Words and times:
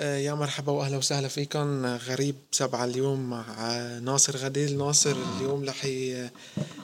آه، 0.00 0.16
يا 0.16 0.34
مرحبا 0.34 0.72
وأهلا 0.72 0.96
وسهلا 0.96 1.28
فيكم. 1.28 1.86
غريب 1.86 2.36
سبعة 2.52 2.84
اليوم 2.84 3.30
مع 3.30 3.44
ناصر 3.98 4.36
غديل. 4.36 4.78
ناصر 4.78 5.16
اليوم 5.36 5.64
رح 5.64 5.84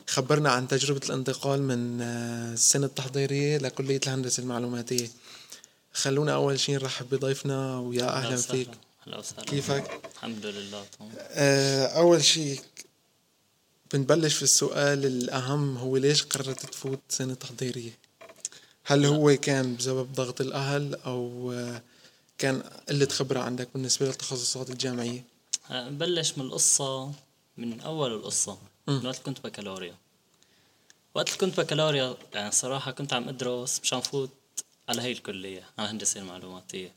يخبرنا 0.09 0.51
عن 0.51 0.69
تجربة 0.69 1.01
الانتقال 1.07 1.63
من 1.63 2.01
آه، 2.03 2.53
السنة 2.53 2.87
التحضيرية 2.87 3.59
لكلية 3.59 4.01
الهندسة 4.07 4.43
المعلوماتية. 4.43 5.09
خلونا 5.93 6.35
أول 6.35 6.61
شيء 6.61 6.75
نرحب 6.75 7.15
بضيفنا 7.15 7.79
ويا 7.79 8.09
أهلا 8.09 8.37
فيك. 8.37 8.69
هلا 9.07 9.19
وسهلا. 9.19 9.45
كيفك؟ 9.45 10.01
الحمد 10.15 10.47
لله 10.47 10.85
تمام. 10.99 11.11
آه، 11.31 11.87
أول 11.87 12.25
شيء 12.25 12.61
بنبلش 13.93 14.35
في 14.35 14.43
السؤال 14.43 15.07
الأهم 15.07 15.77
هو 15.77 15.97
ليش 15.97 16.23
قررت 16.23 16.67
تفوت 16.67 17.01
سنة 17.09 17.35
تحضيرية؟ 17.35 17.99
هل 18.85 19.07
هو 19.07 19.37
كان 19.37 19.77
بسبب 19.77 20.13
ضغط 20.13 20.41
الأهل 20.41 20.95
أو 20.95 21.53
كان 22.39 22.63
قلة 22.89 23.07
خبرة 23.07 23.41
عندك 23.41 23.69
بالنسبة 23.75 24.07
للتخصصات 24.07 24.71
الجامعية؟ 24.71 25.25
نبلش 25.71 26.39
من 26.39 26.45
القصة 26.45 27.13
من 27.57 27.81
أول 27.81 28.13
القصة 28.13 28.59
من 28.89 29.07
وقت 29.07 29.19
كنت 29.19 29.41
بكالوريا. 29.45 29.95
وقت 31.15 31.37
كنت 31.37 31.61
بكالوريا 31.61 32.17
يعني 32.35 32.51
صراحة 32.51 32.91
كنت 32.91 33.13
عم 33.13 33.29
أدرس 33.29 33.81
مشان 33.81 34.01
فوت 34.01 34.31
على 34.89 35.03
هي 35.03 35.13
الكلية 35.13 35.63
على 35.79 35.87
الهندسة 35.87 36.21
المعلوماتية. 36.21 36.93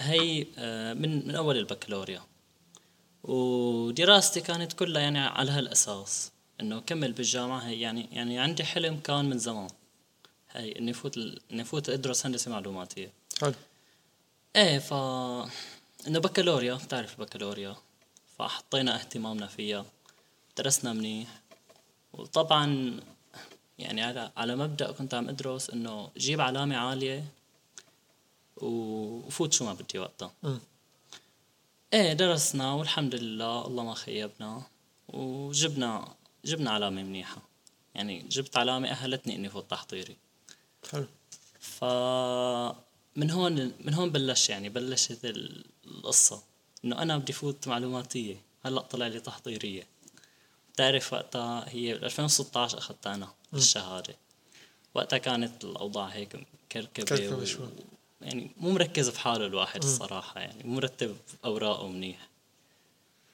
هي 0.00 0.46
آه، 0.58 0.94
من 0.94 1.28
من 1.28 1.34
أول 1.34 1.56
البكالوريا. 1.56 2.22
ودراستي 3.24 4.40
كانت 4.40 4.72
كلها 4.72 5.02
يعني 5.02 5.18
على 5.18 5.50
هالأساس 5.50 6.30
إنه 6.60 6.80
كمل 6.80 7.12
بالجامعة. 7.12 7.58
هي 7.58 7.80
يعني 7.80 8.08
يعني 8.12 8.38
عندي 8.38 8.64
حلم 8.64 9.00
كان 9.00 9.30
من 9.30 9.38
زمان 9.38 9.68
هي 10.50 10.78
إني 10.78 10.92
فوت 10.92 11.18
إني 11.52 11.64
فوت 11.64 11.88
أدرس 11.88 12.26
هندسة 12.26 12.50
معلوماتية. 12.50 13.12
حلو. 13.40 13.54
إيه 14.56 14.78
ف 14.78 14.92
إنه 16.06 16.18
بكالوريا 16.18 16.74
بتعرف 16.74 17.20
البكالوريا 17.20 17.76
فحطينا 18.38 18.94
اهتمامنا 18.94 19.46
فيها 19.46 19.84
درسنا 20.56 20.92
منيح. 20.92 21.40
وطبعا 22.12 23.00
يعني 23.78 24.02
على 24.02 24.32
على 24.36 24.56
مبدأ 24.56 24.92
كنت 24.92 25.14
عم 25.14 25.28
أدرس 25.28 25.70
إنه 25.70 26.10
جيب 26.16 26.40
علامة 26.40 26.76
عالية 26.76 27.24
وفوت 28.56 29.52
شو 29.52 29.64
ما 29.64 29.72
بدي 29.72 29.98
وقتها. 29.98 30.32
إيه 31.92 32.12
درسنا 32.12 32.72
والحمد 32.72 33.14
لله 33.14 33.66
الله 33.66 33.84
ما 33.84 33.94
خيبنا. 33.94 34.62
وجبنا 35.08 36.14
جبنا 36.44 36.70
علامة 36.70 37.02
منيحة. 37.02 37.42
يعني 37.94 38.22
جبت 38.28 38.56
علامة 38.56 38.88
أهلتني 38.88 39.36
إني 39.36 39.48
فوت 39.48 39.70
تحضيري 39.70 40.16
حلو. 40.90 41.06
ف 41.60 41.84
من 43.16 43.30
هون 43.30 43.72
من 43.80 43.94
هون 43.94 44.10
بلش 44.10 44.50
يعني 44.50 44.68
بلشت 44.68 45.18
القصة. 45.86 46.42
إنه 46.84 47.02
أنا 47.02 47.18
بدي 47.18 47.32
فوت 47.32 47.68
معلوماتية. 47.68 48.36
هلأ 48.64 48.80
طلع 48.80 49.06
لي 49.06 49.20
تحضيرية. 49.20 49.86
بتعرف 50.74 51.12
وقتها 51.12 51.64
هي 51.68 51.92
2016 51.92 52.78
أخذتها 52.78 53.14
أنا 53.14 53.28
الشهادة 53.54 54.16
وقتها 54.94 55.18
كانت 55.18 55.64
الأوضاع 55.64 56.06
هيك 56.06 56.46
كركبة 56.72 57.36
و... 57.36 57.44
يعني 58.22 58.50
مو 58.56 58.70
مركز 58.70 59.10
في 59.10 59.20
حاله 59.20 59.46
الواحد 59.46 59.82
الصراحة 59.82 60.40
يعني 60.40 60.64
مو 60.64 60.74
مرتب 60.74 61.16
أوراقه 61.44 61.88
منيح. 61.88 62.28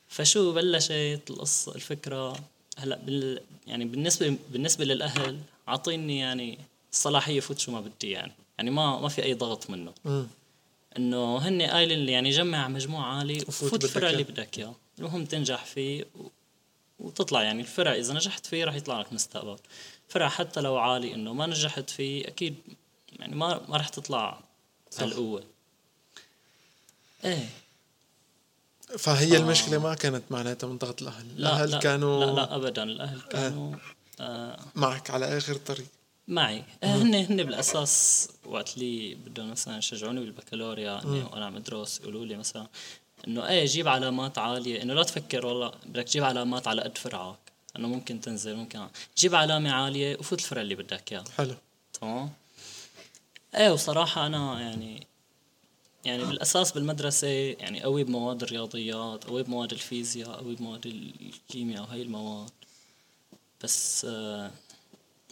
فشو 0.08 0.52
بلشت 0.52 1.22
القصة 1.30 1.74
الفكرة؟ 1.74 2.40
هلأ 2.78 2.96
بال 2.96 3.40
يعني 3.66 3.84
بالنسبة 3.84 4.36
بالنسبة 4.50 4.84
للأهل 4.84 5.40
عاطيني 5.68 6.18
يعني 6.18 6.58
الصلاحية 6.92 7.40
فوت 7.40 7.58
شو 7.58 7.72
ما 7.72 7.80
بدي 7.80 8.10
يعني. 8.10 8.32
يعني 8.58 8.70
ما 8.70 9.00
ما 9.00 9.08
في 9.08 9.22
أي 9.22 9.34
ضغط 9.34 9.70
منه. 9.70 9.92
إنه 10.96 11.38
هن 11.38 11.62
قايلين 11.62 11.98
لي 11.98 12.12
يعني 12.12 12.30
جمع 12.30 12.68
مجموع 12.68 13.06
عالي 13.06 13.44
وفوت 13.48 13.84
الفرع 13.84 14.10
اللي 14.10 14.22
بدك 14.22 14.58
إياه. 14.58 14.74
المهم 14.98 15.24
تنجح 15.24 15.64
فيه. 15.64 16.04
وتطلع 16.98 17.42
يعني 17.42 17.60
الفرع 17.62 17.94
إذا 17.94 18.14
نجحت 18.14 18.46
فيه 18.46 18.64
راح 18.64 18.74
يطلع 18.74 19.00
لك 19.00 19.12
مستقبل. 19.12 19.56
فرع 20.08 20.28
حتى 20.28 20.60
لو 20.60 20.76
عالي 20.76 21.14
إنه 21.14 21.32
ما 21.32 21.46
نجحت 21.46 21.90
فيه 21.90 22.28
أكيد 22.28 22.54
يعني 23.18 23.36
ما 23.36 23.60
ما 23.68 23.76
راح 23.76 23.88
تطلع 23.88 24.40
هالقوة. 24.98 25.44
إيه. 27.24 27.48
فهي 28.98 29.36
آه. 29.36 29.40
المشكلة 29.40 29.78
ما 29.78 29.94
كانت 29.94 30.22
معناتها 30.30 30.66
من 30.66 30.78
ضغط 30.78 31.02
الأهل. 31.02 31.26
لا 31.36 31.48
الأهل 31.48 31.70
لا 31.70 31.78
كانوا 31.78 32.24
لا 32.24 32.30
لا 32.30 32.56
ابدا. 32.56 32.82
الأهل 32.82 33.20
كانوا 33.20 33.74
آه. 33.74 34.22
آه 34.22 34.58
معك 34.74 35.10
على 35.10 35.38
آخر 35.38 35.52
الطريق 35.52 35.86
معي. 36.28 36.64
هن 36.82 37.14
هن 37.14 37.36
بالأساس 37.42 38.28
وقت 38.44 38.74
اللي 38.74 39.14
بدهم 39.14 39.50
مثلا 39.50 39.78
يشجعوني 39.78 40.20
بالبكالوريا 40.20 41.04
اني 41.04 41.22
وأنا 41.22 41.46
عم 41.46 41.56
ادرس 41.56 42.00
يقولوا 42.00 42.26
لي 42.26 42.36
مثلا 42.36 42.66
إنه 43.28 43.48
إيه 43.48 43.64
جيب 43.64 43.88
علامات 43.88 44.38
عالية. 44.38 44.82
إنه 44.82 44.94
لا 44.94 45.02
تفكر 45.02 45.46
والله 45.46 45.72
بدك 45.86 46.04
تجيب 46.04 46.24
علامات 46.24 46.68
على 46.68 46.82
قد 46.82 46.98
فرعك. 46.98 47.38
إنه 47.76 47.88
ممكن 47.88 48.20
تنزل 48.20 48.56
ممكن 48.56 48.88
جيب 49.18 49.34
علامة 49.34 49.72
عالية 49.72 50.16
وفوت 50.16 50.38
الفرع 50.38 50.62
اللي 50.62 50.74
بدك 50.74 51.12
إياه. 51.12 51.24
حلو. 51.36 51.54
تمام؟ 52.00 52.30
إيه 53.54 53.70
وصراحة 53.70 54.26
أنا 54.26 54.60
يعني 54.60 55.06
يعني 56.04 56.24
بالأساس 56.24 56.72
بالمدرسة 56.72 57.28
يعني 57.28 57.82
قوي 57.82 58.04
بمواد 58.04 58.42
الرياضيات 58.42 59.24
قوي 59.24 59.42
بمواد 59.42 59.72
الفيزياء 59.72 60.30
قوي 60.30 60.54
بمواد 60.54 60.86
الكيمياء 60.86 61.82
وهي 61.82 62.02
المواد. 62.02 62.50
بس 63.62 64.06
آه 64.10 64.50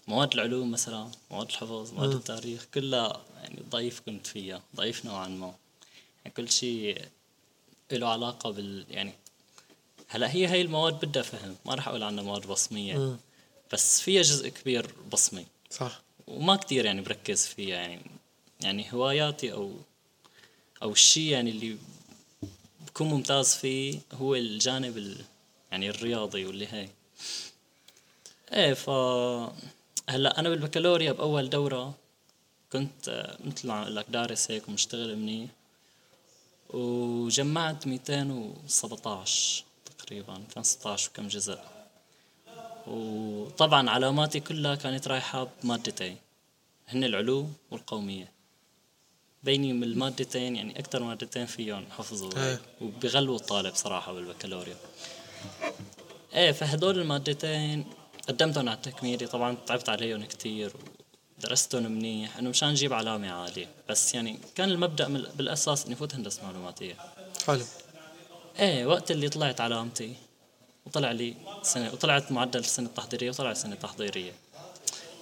مواد 0.08 0.34
العلوم 0.34 0.70
مثلا 0.70 1.10
مواد 1.30 1.48
الحفظ 1.48 1.92
مواد 1.92 2.10
التاريخ 2.10 2.66
كلها 2.74 3.22
يعني 3.42 3.62
ضعيف 3.70 4.00
كنت 4.00 4.26
فيها 4.26 4.62
ضعيف 4.76 5.04
نوعا 5.04 5.28
ما. 5.28 5.54
يعني 6.24 6.36
كل 6.36 6.50
شيء 6.50 7.04
له 7.92 8.08
علاقة 8.08 8.50
بال 8.50 8.86
يعني 8.90 9.12
هلا 10.08 10.34
هي 10.34 10.46
هاي 10.46 10.60
المواد 10.60 11.04
بدها 11.04 11.22
فهم 11.22 11.56
ما 11.66 11.74
راح 11.74 11.88
أقول 11.88 12.02
عنها 12.02 12.24
مواد 12.24 12.46
بصمية 12.46 12.98
م. 12.98 13.18
بس 13.72 14.00
فيها 14.00 14.22
جزء 14.22 14.48
كبير 14.48 14.94
بصمي. 15.12 15.46
صح. 15.70 16.00
وما 16.26 16.56
كتير 16.56 16.84
يعني 16.84 17.00
بركز 17.00 17.46
فيها 17.46 17.76
يعني 17.76 18.10
يعني 18.60 18.92
هواياتي 18.92 19.52
أو 19.52 19.72
أو 20.82 20.92
الشيء 20.92 21.32
يعني 21.32 21.50
اللي 21.50 21.76
بكون 22.86 23.08
ممتاز 23.08 23.54
فيه 23.54 23.98
هو 24.12 24.34
الجانب 24.34 25.16
يعني 25.72 25.90
الرياضي 25.90 26.46
واللي 26.46 26.66
هي 26.66 26.88
إيه 28.52 28.74
ف 28.74 28.90
هلا 30.10 30.40
أنا 30.40 30.48
بالبكالوريا 30.48 31.12
بأول 31.12 31.50
دورة 31.50 31.94
كنت 32.72 33.08
آه، 33.08 33.36
مثل 33.44 33.68
ما 33.68 33.82
أقول 33.82 33.96
لك 33.96 34.06
دارس 34.08 34.50
هيك 34.50 34.68
ومشتغل 34.68 35.16
منيح. 35.16 35.50
وجمعت 36.70 37.86
217 37.86 39.64
تقريبا 39.98 40.32
216 40.32 41.10
وكم 41.10 41.28
جزء. 41.28 41.58
وطبعا 42.86 43.90
علاماتي 43.90 44.40
كلها 44.40 44.74
كانت 44.74 45.08
رايحة 45.08 45.48
بمادتين 45.62 46.16
هن 46.88 47.04
العلوم 47.04 47.54
والقومية. 47.70 48.32
بيني 49.42 49.72
من 49.72 49.84
المادتين 49.84 50.56
يعني 50.56 50.78
أكثر 50.78 51.02
مادتين 51.02 51.46
فيهم 51.46 51.86
حفظوا 51.98 52.30
إيه. 52.36 52.60
وبغلوا 52.80 53.36
الطالب 53.36 53.74
صراحة 53.74 54.12
بالبكالوريا. 54.12 54.76
إيه 56.34 56.52
فهدول 56.52 56.98
المادتين 56.98 57.99
قدمتهم 58.30 58.68
على 58.68 58.76
التكميلي 58.76 59.26
طبعا 59.26 59.56
تعبت 59.66 59.88
عليهم 59.88 60.24
كتير 60.24 60.72
ودرستهم 61.38 61.92
منيح 61.92 62.36
إنه 62.36 62.50
مشان 62.50 62.68
أجيب 62.68 62.92
علامة 62.92 63.30
عالية. 63.30 63.68
بس 63.88 64.14
يعني 64.14 64.38
كان 64.54 64.70
المبدأ 64.70 65.08
بالأساس 65.08 65.86
إني 65.86 65.96
فوت 65.96 66.14
هندسة 66.14 66.42
معلوماتية. 66.42 66.96
حلو. 67.46 67.64
إيه 68.58 68.86
وقت 68.86 69.10
اللي 69.10 69.28
طلعت 69.28 69.60
علامتي 69.60 70.14
وطلع 70.86 71.12
لي 71.12 71.34
سنة 71.62 71.92
وطلعت 71.92 72.32
معدل 72.32 72.60
السنة 72.60 72.86
التحضيريه 72.86 73.30
وطلع 73.30 73.50
السنة 73.50 73.74
التحضيريه 73.74 74.32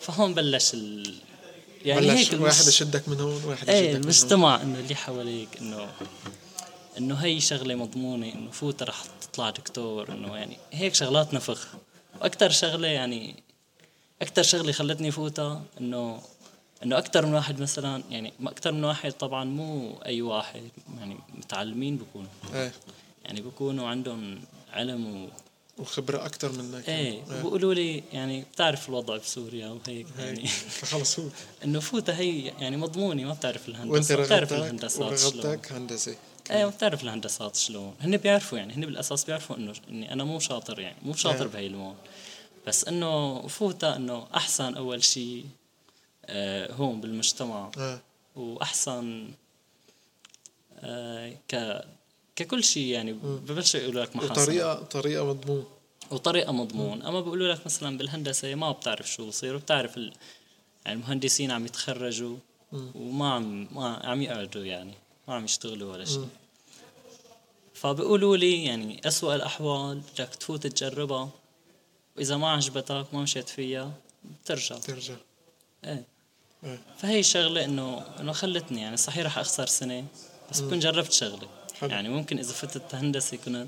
فهون 0.01 0.35
بلش 0.35 0.75
ال... 0.75 1.15
يعني 1.85 2.01
بلش 2.01 2.33
هيك 2.33 2.41
واحد 2.41 2.67
يشدك 2.67 3.09
من 3.09 3.21
هون 3.21 3.45
واحد 3.45 3.69
إيه 3.69 3.97
المجتمع 3.97 4.63
إنه 4.63 4.79
اللي 4.79 4.95
حواليك 4.95 5.49
إنه 5.61 5.89
إنه 6.99 7.15
هي 7.15 7.41
شغلة 7.41 7.75
مضمونة 7.75 8.33
إنه 8.33 8.51
فوت 8.51 8.83
رح 8.83 9.05
تطلع 9.21 9.51
دكتور 9.51 10.09
إنه 10.09 10.37
يعني 10.37 10.57
هيك 10.73 10.95
شغلات 10.95 11.35
نفخ. 11.35 11.69
وأكثر 12.21 12.51
شغلة 12.51 12.89
يعني 12.89 13.43
أكثر 14.23 14.43
شغلة 14.43 14.73
خلتني 14.73 15.11
فوتها 15.11 15.63
إنه 15.81 16.21
إنه 16.83 16.99
أكثر 16.99 17.27
من 17.27 17.35
واحد 17.35 17.61
مثلا 17.61 18.03
يعني 18.11 18.33
أكثر 18.47 18.73
من 18.73 18.85
واحد 18.85 19.13
طبعا 19.13 19.45
مو 19.45 19.99
أي 20.07 20.23
واحد 20.23 20.71
يعني 20.99 21.17
متعلمين 21.35 21.97
بيكونوا 21.97 22.29
إيه. 22.55 22.73
يعني 23.25 23.41
بيكونوا 23.41 23.89
عندهم 23.89 24.41
علم 24.73 25.25
و 25.25 25.29
وخبرة 25.79 26.27
أكثر 26.27 26.53
منك 26.53 26.89
إيه, 26.89 27.11
إيه. 27.13 27.23
بيقولوا 27.43 27.75
لي 27.75 28.03
يعني 28.13 28.45
بتعرف 28.53 28.89
الوضع 28.89 29.17
بسوريا 29.17 29.69
وهيك 29.69 30.07
يعني. 30.19 30.47
فخلص 30.79 31.15
فوت. 31.15 31.33
إنه 31.65 31.81
فوتها 31.81 32.19
هي 32.19 32.41
يعني 32.41 32.77
مضمونة 32.77 33.25
ما 33.25 33.33
بتعرف 33.33 33.69
الهندسة 33.69 33.93
وأنت 33.93 34.27
بتعرف 34.27 34.53
الهندسات 34.53 35.03
ورغبتك 35.03 35.73
هندسة. 35.73 36.17
إيه 36.51 36.67
بتعرف 36.67 37.03
الهندسات 37.03 37.57
شلون. 37.57 37.95
هن 38.01 38.17
بيعرفوا 38.17 38.59
يعني 38.59 38.75
هن 38.75 38.81
بالأساس 38.81 39.25
بيعرفوا 39.25 39.57
إنه 39.57 39.73
إني 39.89 40.13
أنا 40.13 40.25
مو 40.25 40.39
شاطر 40.39 40.81
يعني 40.81 40.97
مو 41.03 41.15
شاطر 41.15 41.47
بهي 41.47 41.67
المواد. 41.67 41.97
بس 42.67 42.89
إنه 42.89 43.43
فوتها 43.47 43.97
إنه 43.97 44.27
أحسن 44.35 44.75
أول 44.75 45.05
شيء 45.05 45.45
آه 46.27 46.73
هون 46.73 47.01
بالمجتمع. 47.01 47.71
وأحسن 48.37 49.31
آه 50.81 51.33
ك 51.49 51.85
ككل 52.37 52.65
شيء 52.65 52.87
يعني. 52.87 53.13
ببلشوا 53.13 53.81
يقولوا 53.81 54.05
لك 54.05 54.17
محاسنه 54.17 54.43
وطريقة 54.43 54.75
طريقة 54.75 55.25
مضمون. 55.25 55.65
وطريقة 56.11 56.53
مضمون. 56.53 57.03
أما 57.03 57.21
بيقولوا 57.21 57.55
لك 57.55 57.67
مثلا 57.67 57.99
بالهندسة 57.99 58.55
ما 58.55 58.73
بتعرف 58.73 59.13
شو 59.13 59.29
بصير 59.29 59.55
وبتعرف 59.55 59.97
ال... 59.97 60.13
يعني 60.87 61.01
المهندسين 61.01 61.51
عم 61.51 61.67
يتخرجوا. 61.67 62.37
وما 62.95 63.33
عم 63.33 63.69
ما 63.75 64.01
عم 64.05 64.23
يقعدوا 64.23 64.65
يعني. 64.65 64.95
ما 65.29 65.35
عم 65.35 65.45
يشتغلوا 65.45 65.93
ولا 65.93 66.05
شيء. 66.05 66.29
فبيقولوا 67.75 68.37
لي 68.37 68.65
يعني 68.65 69.01
أسوأ 69.05 69.35
الأحوال 69.35 70.01
بدك 70.01 70.35
تفوت 70.35 70.67
تجربها. 70.67 71.31
وإذا 72.17 72.37
ما 72.37 72.51
عجبتك 72.51 73.07
ما 73.13 73.23
مشيت 73.23 73.49
فيها 73.49 73.93
بترجع 74.25 74.77
ترجع. 74.79 75.15
إيه. 75.85 76.05
إيه. 76.65 76.79
فهي 76.99 77.23
شغلة 77.23 77.65
إنه 77.65 78.05
إنه 78.21 78.33
خلتني 78.33 78.81
يعني 78.81 78.97
صحيح 78.97 79.27
رح 79.27 79.39
أخسر 79.39 79.67
سنة 79.67 80.05
بس 80.51 80.61
بكون 80.61 80.79
جربت 80.79 81.13
شغلة. 81.13 81.49
حلو. 81.81 81.91
يعني 81.91 82.09
ممكن 82.09 82.39
إذا 82.39 82.53
فتت 82.53 82.95
هندسة 82.95 83.37
كنت 83.37 83.67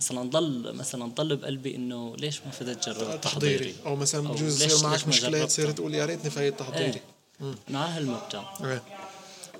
مثلا 0.00 0.30
ضل 0.30 0.74
مثلا 0.74 1.04
ضل 1.06 1.36
بقلبي 1.36 1.76
إنه 1.76 2.16
ليش 2.16 2.40
ما 2.40 2.50
فتت 2.50 2.88
جرب 2.88 3.20
تحضيري. 3.20 3.74
أو 3.86 3.96
مثلا 3.96 4.28
بجوز 4.28 4.62
يصير 4.62 4.88
معك 4.88 5.08
مشكلة؟ 5.08 5.44
تصير 5.44 5.70
تقول 5.70 5.94
يا 5.94 6.06
ريتني 6.06 6.30
فايت 6.30 6.58
تحضيري. 6.58 7.00
إيه 7.40 7.54
إنه 7.70 7.78
على 7.78 7.90
هالمبدأ. 7.90 8.44
إيه. 8.64 8.82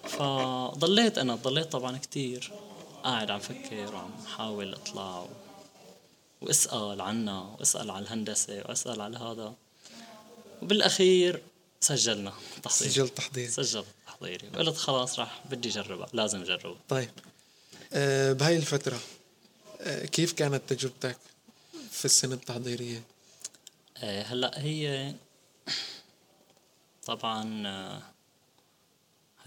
فضليت 0.08 1.18
أنا 1.18 1.34
ضليت 1.34 1.72
طبعا 1.72 1.98
كتير 1.98 2.52
قاعد 3.04 3.30
عم 3.30 3.38
فكر 3.38 3.94
وعم 3.94 4.10
حاول 4.36 4.74
أطلع 4.74 5.20
و... 5.20 5.28
وأسأل 6.40 7.00
عنها 7.00 7.56
وأسأل 7.58 7.90
على 7.90 8.02
الهندسة 8.02 8.62
وأسأل 8.68 9.00
على 9.00 9.18
هذا. 9.18 9.54
وبالأخير 10.62 11.42
سجلنا 11.80 12.32
تحضيري. 12.62 12.90
سجلت 12.90 13.16
تحضيري. 13.16 13.48
سجلت 13.48 13.86
تحضيري. 14.06 14.48
وقلت 14.54 14.76
خلاص 14.76 15.18
راح 15.18 15.42
بدي 15.50 15.68
أجربها 15.68 16.08
لازم 16.12 16.40
أجربها. 16.40 16.80
طيب. 16.88 17.10
آه 17.92 18.32
بهاي 18.32 18.56
الفترة 18.56 18.98
آه 19.80 20.04
كيف 20.04 20.32
كانت 20.32 20.62
تجربتك 20.68 21.16
في 21.90 22.04
السنة 22.04 22.34
التحضيرية؟ 22.34 23.02
آه، 23.96 24.22
هلأ 24.22 24.60
هي 24.62 25.14
طبعا 27.06 27.66
آه، 27.66 28.02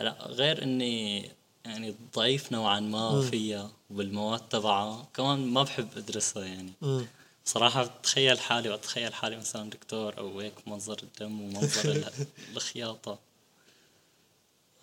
هلا 0.01 0.15
غير 0.27 0.63
إني 0.63 1.29
يعني 1.65 1.95
ضعيف 2.15 2.51
نوعا 2.51 2.79
ما 2.79 3.21
فيها 3.29 3.71
وبالمواد 3.89 4.49
تبعها 4.49 5.07
كمان 5.13 5.39
ما 5.47 5.63
بحب 5.63 5.87
أدرسها 5.97 6.45
يعني. 6.45 6.71
مم. 6.81 7.05
صراحة 7.45 7.83
بتخيل 7.85 8.39
حالي 8.39 8.69
واتخيل 8.69 9.13
حالي 9.13 9.37
مثلا 9.37 9.69
دكتور 9.69 10.17
أو 10.17 10.39
هيك 10.39 10.53
منظر 10.67 10.97
الدم 11.03 11.41
ومنظر 11.41 11.91
ال- 11.91 12.09
الخياطة. 12.55 13.19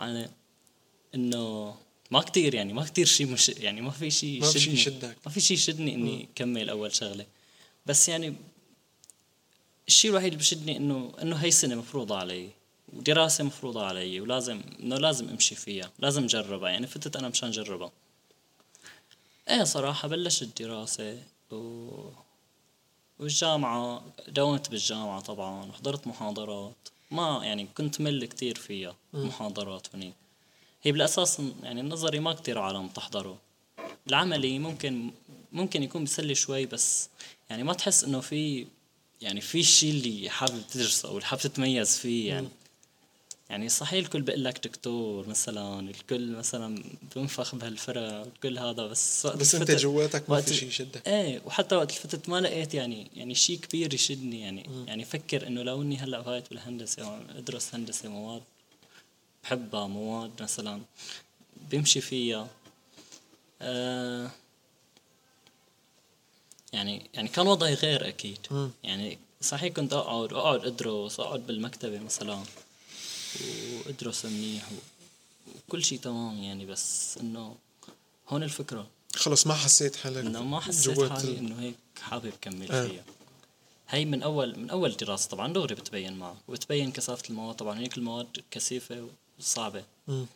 يعني 0.01 0.31
إنه 1.15 1.75
ما 2.11 2.21
كتير 2.21 2.55
يعني 2.55 2.73
ما 2.73 2.85
كتير 2.85 3.07
شيء 3.07 3.27
مش 3.27 3.49
يعني 3.49 3.81
ما 3.81 3.91
في 3.91 4.11
شيء 4.11 4.41
ما 4.41 4.47
في 4.51 4.59
شي 4.61 4.71
يشدني- 4.71 4.81
يشدك. 4.81 5.17
ما 5.27 5.33
في 5.33 5.41
شيء 5.41 5.57
يشدني 5.57 5.95
إني 5.95 6.29
كمل 6.35 6.69
أول 6.71 6.95
شغلة. 6.95 7.27
بس 7.87 8.09
يعني 8.09 8.35
الشيء 9.89 10.11
الوحيد 10.11 10.27
اللي 10.27 10.39
بشدني 10.39 10.77
إنه 10.77 11.13
إنه 11.23 11.37
هي 11.37 11.51
سنة 11.51 11.75
مفروضة 11.75 12.17
علي. 12.19 12.51
ودراسة 12.93 13.45
مفروضة 13.45 13.87
علي 13.87 14.21
ولازم 14.21 14.61
إنه 14.81 14.97
لازم 14.97 15.29
أمشي 15.29 15.55
فيها 15.55 15.91
لازم 15.99 16.25
أجربها 16.25 16.71
يعني 16.71 16.87
فتت 16.87 17.17
أنا 17.17 17.29
مشان 17.29 17.49
أجربها. 17.49 17.93
إيه 19.49 19.65
صراحة 19.65 20.09
بلشت 20.09 20.63
دراسة 20.63 21.23
و... 21.51 21.89
والجامعة 23.19 24.03
داومت 24.29 24.71
بالجامعة 24.71 25.21
طبعا 25.21 25.65
وحضرت 25.65 26.07
محاضرات. 26.07 26.89
ما 27.11 27.41
يعني 27.45 27.67
كنت 27.77 28.01
مل 28.01 28.25
كتير 28.25 28.59
فيها 28.59 28.97
محاضرات 29.13 29.87
هنيك 29.95 30.15
هي 30.83 30.93
بالأساس 30.93 31.43
يعني 31.63 31.81
النظري 31.81 32.19
ما 32.21 32.33
كتير 32.33 32.59
عالم 32.59 32.89
تحضره 32.89 33.39
العملي 34.07 34.59
ممكن 34.59 35.11
ممكن 35.53 35.83
يكون 35.83 36.05
بيسلي 36.05 36.35
شوي 36.35 36.67
بس 36.67 37.09
يعني 37.51 37.63
ما 37.63 37.73
تحس 37.73 38.05
إنه 38.05 38.21
في 38.21 38.67
يعني 39.21 39.41
في 39.41 39.61
الشيء 39.61 39.91
اللي 39.91 40.31
حابب 40.31 40.63
تدرسه 40.71 41.09
أو 41.09 41.15
اللي 41.17 41.27
حابب 41.27 41.43
تتميز 41.43 41.99
فيه 41.99 42.29
يعني. 42.29 42.49
يعني 43.51 43.69
صحيح 43.69 44.05
الكل 44.05 44.23
بيقول 44.23 44.45
لك 44.45 44.67
دكتور 44.69 45.29
مثلا 45.29 45.91
الكل 45.91 46.31
مثلا 46.31 46.83
بنفخ 47.17 47.55
بهالفرق 47.55 48.03
الكل 48.03 48.59
هذا 48.59 48.87
بس 48.87 49.27
وقت 49.27 49.37
بس 49.37 49.55
انت 49.55 49.71
جواتك 49.71 50.31
ما 50.31 50.41
في 50.41 50.55
شيء 50.55 50.69
يشدك. 50.69 51.09
إيه 51.09 51.41
وحتى 51.45 51.77
وقت 51.77 51.91
اللي 51.91 52.01
فتت 52.01 52.29
ما 52.29 52.41
لقيت 52.41 52.75
يعني 52.75 53.11
يعني 53.17 53.35
شيء 53.35 53.59
كبير 53.59 53.95
يشدني 53.95 54.41
يعني. 54.41 54.85
يعني 54.87 55.05
فكر 55.05 55.47
إنه 55.47 55.63
لو 55.63 55.83
إني 55.83 55.97
هلأ 55.97 56.23
فايت 56.23 56.51
بالهندسة 56.51 57.03
أو 57.03 57.39
أدرس 57.39 57.75
هندسة 57.75 58.09
مواد 58.09 58.43
بحبها 59.45 59.87
مواد 59.87 60.43
مثلا 60.43 60.81
بمشي 61.71 62.01
فيها. 62.01 62.49
آه 63.63 64.31
يعني 66.73 67.11
يعني 67.15 67.29
كان 67.29 67.47
وضعي 67.47 67.75
غير 67.75 68.09
أكيد. 68.09 68.39
مم. 68.51 68.71
يعني 68.85 69.19
صحيح 69.41 69.73
كنت 69.73 69.93
أقعد 69.93 70.33
واقعد 70.33 70.67
أدرس 70.67 71.21
واقعد 71.21 71.47
بالمكتبة 71.47 71.99
مثلا. 71.99 72.43
وادرس 73.87 74.25
منيح 74.25 74.65
وكل 75.69 75.85
شيء 75.85 75.99
تمام 75.99 76.43
يعني 76.43 76.67
بس 76.67 77.19
إنه 77.21 77.57
هون 78.29 78.43
الفكرة. 78.43 78.87
خلص 79.17 79.47
ما 79.47 79.55
حسيت 79.55 79.97
حالك 79.97 80.17
إنه 80.25 80.43
ما 80.43 80.61
حسيت 80.61 81.03
حالي 81.13 81.29
ال- 81.31 81.37
إنه 81.39 81.61
هيك 81.61 81.75
حابب 82.01 82.33
كمل 82.41 82.73
آه. 82.73 82.87
فيها. 82.89 83.05
هي 83.89 84.05
من 84.05 84.23
أول 84.23 84.59
من 84.59 84.71
أول 84.71 84.97
دراسة 84.97 85.29
طبعا 85.29 85.53
دغري 85.53 85.75
بتبين 85.75 86.13
معه 86.19 86.37
وبتبين 86.49 86.93
كثافة 86.93 87.23
المواد. 87.31 87.57
طبعا 87.57 87.79
هيك 87.79 87.99
المواد 87.99 88.27
كثيفة 88.51 89.09
وصعبة. 89.41 89.85
مم. 90.09 90.27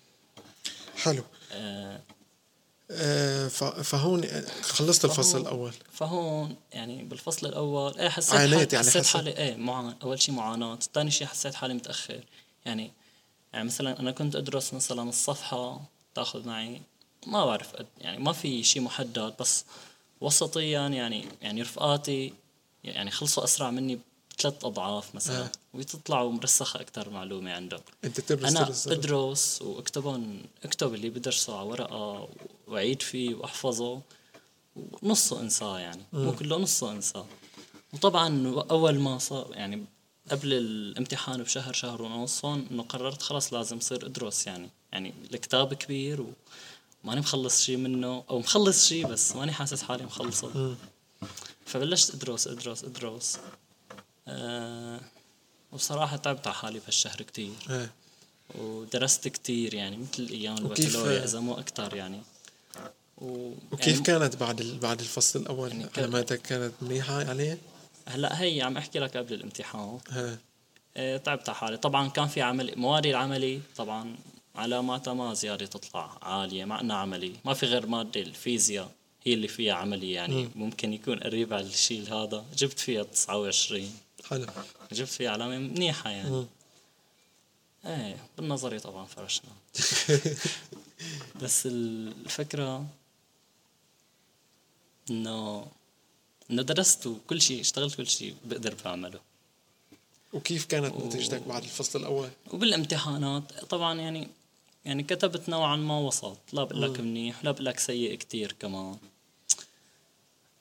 حلو. 0.96 1.22
آه. 1.52 2.00
آه 2.90 3.48
فهون 3.82 4.24
خلصت 4.62 5.04
الفصل 5.04 5.40
الأول. 5.40 5.72
فهون 5.92 6.56
يعني 6.72 7.02
بالفصل 7.02 7.46
الأول 7.46 7.98
إيه 7.98 8.08
حسيت 8.08 8.34
عانيت 8.34 8.72
يعني 8.72 8.86
حسيت 8.86 9.02
حسيت- 9.02 9.16
حالي 9.16 9.36
إيه 9.36 9.56
معا... 9.56 9.96
أول 10.02 10.20
شيء 10.22 10.34
معاناة 10.34 10.78
ثاني 10.94 11.10
شيء 11.10 11.26
حسيت 11.26 11.54
حالي 11.54 11.74
متأخر. 11.74 12.24
يعني 12.66 12.92
يعني 13.52 13.64
مثلا 13.64 14.00
أنا 14.00 14.12
كنت 14.12 14.36
أدرس 14.36 14.74
مثلا 14.74 15.08
الصفحة 15.08 15.80
تأخذ 16.14 16.48
معي 16.48 16.80
ما 17.26 17.44
بعرف 17.44 17.72
يعني 17.98 18.18
ما 18.18 18.32
في 18.32 18.62
شيء 18.62 18.82
محدد 18.82 19.34
بس 19.40 19.64
وسطيا 20.20 20.88
يعني 20.88 21.26
يعني 21.42 21.62
رفقاتي 21.62 22.34
يعني 22.84 23.10
خلصوا 23.10 23.44
أسرع 23.44 23.70
مني 23.70 23.98
بثلاث 24.38 24.64
أضعاف 24.64 25.14
مثلا 25.14 25.42
آه. 25.42 25.50
ويطلعوا 25.74 26.32
مرسخة 26.32 26.80
أكثر 26.80 27.10
معلومة 27.10 27.52
عندهم. 27.52 27.80
أنت 28.04 28.20
تدرس 28.20 28.50
أنا 28.50 28.62
درس 28.64 28.88
بدرس 28.88 29.62
وأكتبهم 29.62 30.42
أكتب 30.64 30.94
اللي 30.94 31.10
بدرسه 31.10 31.58
على 31.58 31.68
ورقة 31.68 32.28
وأعيد 32.66 33.02
فيه 33.02 33.34
وأحفظه 33.34 34.00
ونصه 35.02 35.40
إنساه 35.40 35.78
يعني. 35.78 36.02
مو 36.12 36.32
كله 36.32 36.56
نصه 36.58 36.92
إنساه. 36.92 37.26
وطبعا 37.92 38.54
أول 38.70 38.98
ما 38.98 39.18
صار 39.18 39.50
يعني 39.52 39.84
قبل 40.30 40.52
الامتحان 40.52 41.42
بشهر 41.42 41.72
شهر 41.72 42.02
ونص 42.02 42.44
هون 42.44 42.66
إنه 42.70 42.82
قررت 42.82 43.22
خلاص 43.22 43.52
لازم 43.52 43.80
صير 43.80 44.06
أدرس 44.06 44.46
يعني. 44.46 44.70
يعني 44.92 45.14
الكتاب 45.34 45.74
كبير 45.74 46.26
وماني 47.04 47.20
مخلص 47.20 47.62
شيء 47.62 47.76
منه 47.76 48.24
أو 48.30 48.38
مخلص 48.38 48.86
شيء 48.86 49.06
بس 49.06 49.36
ماني 49.36 49.52
حاسس 49.52 49.82
حالي 49.82 50.04
مخلصه. 50.04 50.76
فبلشت 51.66 52.14
أدرس 52.14 52.46
أدرس 52.46 52.84
أدرس. 52.84 53.38
آه 54.28 55.00
وبصراحة 55.72 56.16
تعبت 56.16 56.46
على 56.46 56.56
حالي 56.56 56.78
بهالشهر 56.78 57.22
كتير. 57.22 57.52
إيه. 57.70 57.92
ودرست 58.54 59.28
كتير 59.28 59.74
يعني 59.74 59.96
مثل 59.96 60.28
أيام 60.30 60.58
البكالوريا 60.58 61.24
إذا 61.24 61.40
مو 61.40 61.54
أكثر 61.54 61.96
يعني. 61.96 62.22
و 63.18 63.52
وكيف 63.72 63.88
يعني 63.88 64.02
كانت 64.02 64.36
بعد. 64.36 64.62
بعد 64.62 65.00
الفصل 65.00 65.40
الأول؟ 65.40 65.70
يعني 65.70 65.86
علاماتك 65.96 66.42
كانت 66.42 66.72
منيحة 66.82 67.14
عليه؟ 67.28 67.58
هلا 68.06 68.42
هي 68.42 68.62
عم 68.62 68.76
احكي 68.76 68.98
لك 68.98 69.16
قبل 69.16 69.34
الامتحان. 69.34 69.98
إيه، 70.96 71.16
تعبت 71.16 71.48
على 71.48 71.58
حالي. 71.58 71.76
طبعا 71.76 72.08
كان 72.08 72.28
في 72.28 72.42
عمل 72.42 72.72
موادي 72.76 73.10
العملي 73.10 73.60
طبعا 73.76 74.16
علاماتها 74.54 75.14
ما 75.14 75.34
زيادة 75.34 75.66
تطلع 75.66 76.18
عالية 76.22 76.64
مع 76.64 76.80
انها 76.80 76.96
عملي. 76.96 77.32
ما 77.44 77.54
في 77.54 77.66
غير 77.66 77.86
مادة 77.86 78.20
الفيزياء 78.20 78.90
هي 79.24 79.34
اللي 79.34 79.48
فيها 79.48 79.74
عملي 79.74 80.12
يعني. 80.12 80.50
ممكن 80.54 80.92
يكون 80.92 81.18
قريب 81.18 81.52
على 81.52 81.66
الشيء 81.66 82.14
هذا. 82.14 82.44
جبت 82.56 82.78
فيها 82.78 83.02
29 83.02 83.94
حلو. 84.30 84.46
جبت 84.92 85.08
فيها 85.08 85.30
علامة 85.30 85.58
منيحة 85.58 86.10
يعني. 86.10 86.30
مم. 86.30 86.46
إيه 87.86 88.16
بالنظري 88.36 88.78
طبعا 88.78 89.04
فرشنا. 89.04 89.50
بس 91.42 91.66
الفكرة 91.66 92.86
إنه 95.10 95.66
انه 96.52 96.62
درست 96.62 97.06
وكل 97.06 97.40
شيء 97.40 97.60
اشتغلت 97.60 97.94
كل 97.94 98.06
شيء 98.06 98.34
بقدر 98.44 98.74
بعمله. 98.84 99.20
وكيف 100.32 100.64
كانت 100.64 100.94
نتيجتك 100.96 101.42
بعد 101.42 101.62
الفصل 101.62 102.00
الأول؟ 102.00 102.28
وبالامتحانات 102.52 103.64
طبعا 103.64 104.00
يعني 104.00 104.28
يعني 104.84 105.02
كتبت 105.02 105.48
نوعا 105.48 105.76
ما 105.76 105.98
وسط. 105.98 106.38
لا 106.52 106.64
بقول 106.64 106.82
لك 106.82 107.00
منيح 107.00 107.44
لا 107.44 107.50
بقول 107.50 107.64
لك 107.64 107.78
سيء 107.78 108.14
كتير 108.14 108.52
كمان. 108.52 108.96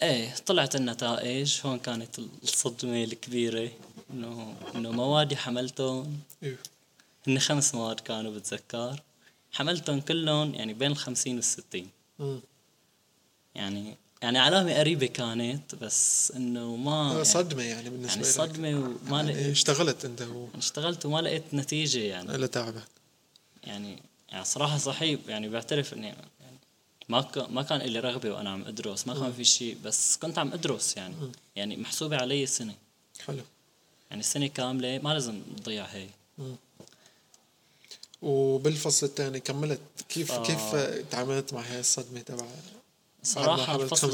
إيه 0.01 0.35
طلعت 0.35 0.75
النتائج 0.75 1.59
هون 1.65 1.79
كانت 1.79 2.19
الصدمة 2.19 3.03
الكبيرة 3.03 3.71
إنه 4.11 4.55
إنه 4.75 4.91
موادي 4.91 5.35
حملتهم. 5.35 6.19
هن 7.27 7.39
خمس 7.39 7.75
مواد 7.75 7.99
كانوا 7.99 8.35
بتذكر. 8.35 9.01
حملتهم 9.51 10.01
كلهم 10.01 10.55
يعني 10.55 10.73
بين 10.73 10.91
الخمسين 10.91 11.35
والستين. 11.35 11.89
يعني 13.55 13.97
يعني 14.21 14.39
علامة 14.39 14.73
قريبة 14.79 15.05
كانت 15.07 15.75
بس 15.75 16.31
إنه 16.35 16.75
ما 16.75 17.11
يعني 17.11 17.23
صدمة 17.23 17.63
يعني 17.63 17.89
بالنسبة 17.89 18.11
يعني 18.15 18.21
لك. 18.27 18.27
صدمة 18.33 18.69
وما 19.07 19.17
يعني 19.17 19.33
لقيت. 19.33 19.45
اشتغلت 19.47 20.05
أنت 20.05 20.21
و 20.21 20.47
اشتغلت 20.57 21.05
وما 21.05 21.21
لقيت 21.21 21.43
نتيجة 21.53 21.99
يعني. 21.99 22.37
لتعبك 22.37 22.83
يعني 23.63 23.99
يعني 24.29 24.45
صراحة 24.45 24.77
صحيح 24.77 25.19
يعني 25.27 25.49
بعترف 25.49 25.93
إني 25.93 26.07
يعني 26.07 26.57
ما 27.09 27.21
ك- 27.21 27.49
ما 27.51 27.61
كان 27.61 27.79
لي 27.81 27.99
رغبة 27.99 28.31
وأنا 28.31 28.49
عم 28.49 28.63
أدرس 28.65 29.07
ما 29.07 29.13
كان 29.13 29.33
في 29.33 29.43
شيء 29.43 29.77
بس 29.85 30.17
كنت 30.17 30.37
عم 30.37 30.53
أدرس 30.53 30.97
يعني. 30.97 31.15
يعني 31.55 31.77
محسوبة 31.77 32.17
علي 32.17 32.45
سنة. 32.45 32.75
حلو. 33.27 33.41
يعني 34.11 34.23
سنة 34.23 34.47
كاملة 34.47 34.99
ما 35.03 35.13
لازم 35.13 35.41
تضيع 35.57 35.85
هي. 35.85 36.07
وبالفصل 38.21 39.05
الثاني 39.07 39.39
كملت 39.39 39.79
كيف 40.09 40.31
آه. 40.31 40.43
كيف 40.43 40.75
تعاملت 41.11 41.53
مع 41.53 41.61
هاي 41.61 41.79
الصدمة 41.79 42.21
تبع 42.21 42.45
صراحة 43.23 43.75
الفصل 43.75 44.13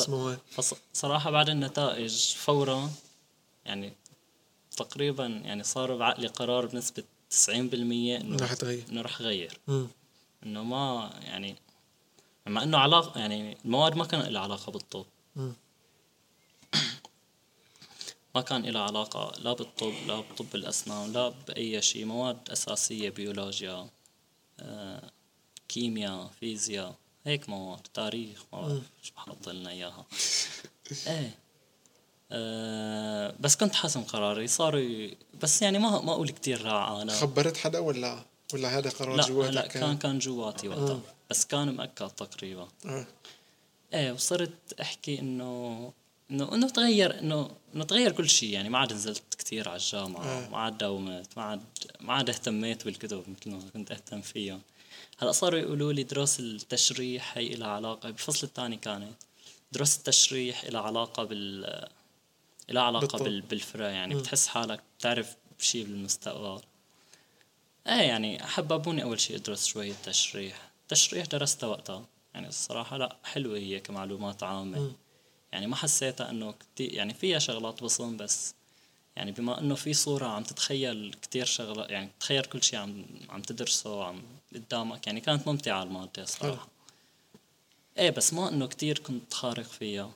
صراحة 0.94 1.32
بعد 1.32 1.50
النتائج 1.50 2.34
فورا 2.36 2.92
يعني 3.66 3.94
تقريبا 4.78 5.26
يعني 5.26 5.64
صار 5.64 5.96
بعقلي 5.96 6.28
قرار 6.28 6.66
بنسبة 6.66 7.04
90% 7.32 7.50
إنه 7.54 8.38
رح 8.38 8.54
تغير 8.54 8.84
إنه 8.90 9.02
رح 9.02 9.22
غير. 9.22 9.60
إنه 10.44 10.64
ما 10.64 11.14
يعني 11.24 11.56
مع 12.48 12.64
إنه 12.64 12.78
علاقة 12.78 13.20
يعني 13.20 13.58
المواد 13.66 13.96
ما 13.96 14.06
كان 14.06 14.22
لها 14.22 14.42
علاقة 14.42 14.72
بالطب. 14.72 15.06
ما 18.36 18.42
كان 18.42 18.66
لها 18.66 18.82
علاقة 18.82 19.40
لا 19.40 19.54
بالطب 19.54 19.94
لا 20.08 20.20
بطب 20.20 20.56
الأسنان 20.56 21.14
لا 21.14 21.30
بأي 21.30 21.82
شيء. 21.82 22.06
مواد 22.06 22.50
أساسية 22.50 23.10
بيولوجيا 23.10 23.90
آه، 24.60 25.12
كيمياء 25.70 26.32
فيزياء. 26.40 26.96
هيك 27.28 27.50
مواد 27.50 27.88
تاريخ 27.94 28.44
ما 28.54 28.62
بعرف 28.62 28.84
شو 29.04 29.14
بحط 29.14 29.50
لنا 29.50 29.70
إياها؟ 29.70 30.06
إيه. 31.08 31.36
آه 32.32 33.36
بس 33.40 33.56
كنت 33.56 33.76
حاسم 33.76 34.04
قراري 34.04 34.48
صاروا 34.48 35.10
بس 35.42 35.62
يعني 35.62 35.80
ما 35.80 36.02
ما 36.02 36.12
أقول 36.12 36.30
كتير 36.30 36.62
راعى 36.62 37.10
خبرت 37.10 37.58
حدا 37.58 37.80
ولا 37.80 38.26
ولا 38.54 38.78
هذا 38.78 38.90
قرار 38.90 39.16
لا 39.16 39.28
جواتك 39.28 39.52
هلا 39.52 39.68
كان؟ 39.68 39.98
كان 39.98 40.20
جواتي 40.20 40.68
وقتها 40.68 41.00
بس 41.30 41.46
كان 41.46 41.76
مأكد 41.76 42.10
تقريبا. 42.10 42.68
آه. 42.86 43.08
إيه 43.94 44.12
وصرت 44.12 44.80
أحكي 44.82 45.20
انه 45.20 45.94
انه 46.32 46.54
إنه 46.54 46.70
تغير 46.70 47.20
انه 47.20 47.52
إنه 47.76 47.84
تغير 47.84 48.12
كل 48.12 48.30
شيء 48.30 48.50
يعني 48.50 48.70
ما 48.70 48.78
عاد 48.78 48.94
نزلت 48.94 49.36
كثير 49.40 49.70
على 49.70 49.78
الجامعة 49.78 50.26
آه. 50.26 50.50
ما 50.50 50.58
عاد 50.58 50.78
داومت 50.78 51.28
ما 51.38 51.44
عاد 51.44 51.62
ما 52.00 52.14
عاد 52.14 52.30
اهتميت 52.30 52.86
بالكتب 52.86 53.24
مثل 53.30 53.52
ما 53.52 53.60
كنت 53.74 53.92
أهتم 53.92 54.22
فيها. 54.22 54.60
هلا 55.20 55.32
صاروا 55.32 55.60
يقولوا 55.60 55.94
لي 55.94 56.04
دراسة 56.04 56.44
التشريح 56.44 57.38
هي 57.38 57.50
لها 57.56 57.68
علاقة 57.68 58.10
بالفصل 58.10 58.48
الثاني 58.48 58.78
كانت 58.78 59.14
دراسة 59.72 59.98
التشريح 59.98 60.66
لها 60.66 60.82
علاقة 60.82 61.24
بال 61.24 61.62
لها 62.70 62.84
علاقة 62.84 63.02
بالطب. 63.02 63.24
بال... 63.24 63.42
بالفرع 63.42 63.90
يعني 63.90 64.16
بتحس 64.16 64.48
حالك 64.48 64.84
بتعرف 65.00 65.36
شيء 65.60 65.84
بالمستقبل. 65.84 66.62
إيه 67.88 67.94
يعني 67.94 68.44
حببوني 68.44 69.04
أول 69.04 69.20
شيء 69.20 69.36
أدرس 69.36 69.66
شوية 69.66 69.94
تشريح. 70.04 70.72
تشريح 70.88 71.26
درستها 71.26 71.68
وقتها. 71.68 72.06
يعني 72.34 72.48
الصراحة 72.48 72.98
لا 72.98 73.16
حلوة 73.24 73.58
هي 73.58 73.80
كمعلومات 73.80 74.44
عامة. 74.44 74.92
يعني 75.52 75.68
ما 75.68 75.76
حسيتها 75.76 76.30
إنه 76.30 76.52
كتير 76.52 76.94
يعني 76.94 77.14
فيها 77.14 77.40
شغلات 77.40 77.84
بصم 77.84 78.18
بس. 78.18 78.56
يعني 79.18 79.32
بما 79.32 79.60
إنه 79.60 79.76
في 79.76 79.94
صورة 79.94 80.26
عم 80.26 80.44
تتخيل 80.44 81.16
كتير 81.22 81.46
شغلات 81.46 81.90
يعني 81.90 82.10
تخيل 82.20 82.46
كل 82.46 82.64
شيء 82.64 82.80
عم 82.80 83.06
عم 83.30 83.42
تدرسه 83.42 84.04
عم 84.04 84.22
قدامك 84.56 85.08
يعني 85.08 85.22
كانت 85.22 85.48
ممتعة 85.48 85.84
المادة 85.84 86.26
صراحة. 86.26 86.68
إيه 87.98 88.10
بس 88.10 88.34
ما 88.34 88.50
إنه 88.50 88.68
كتير 88.68 89.00
كنت 89.00 89.34
خارق 89.34 89.66
فيها. 89.66 90.12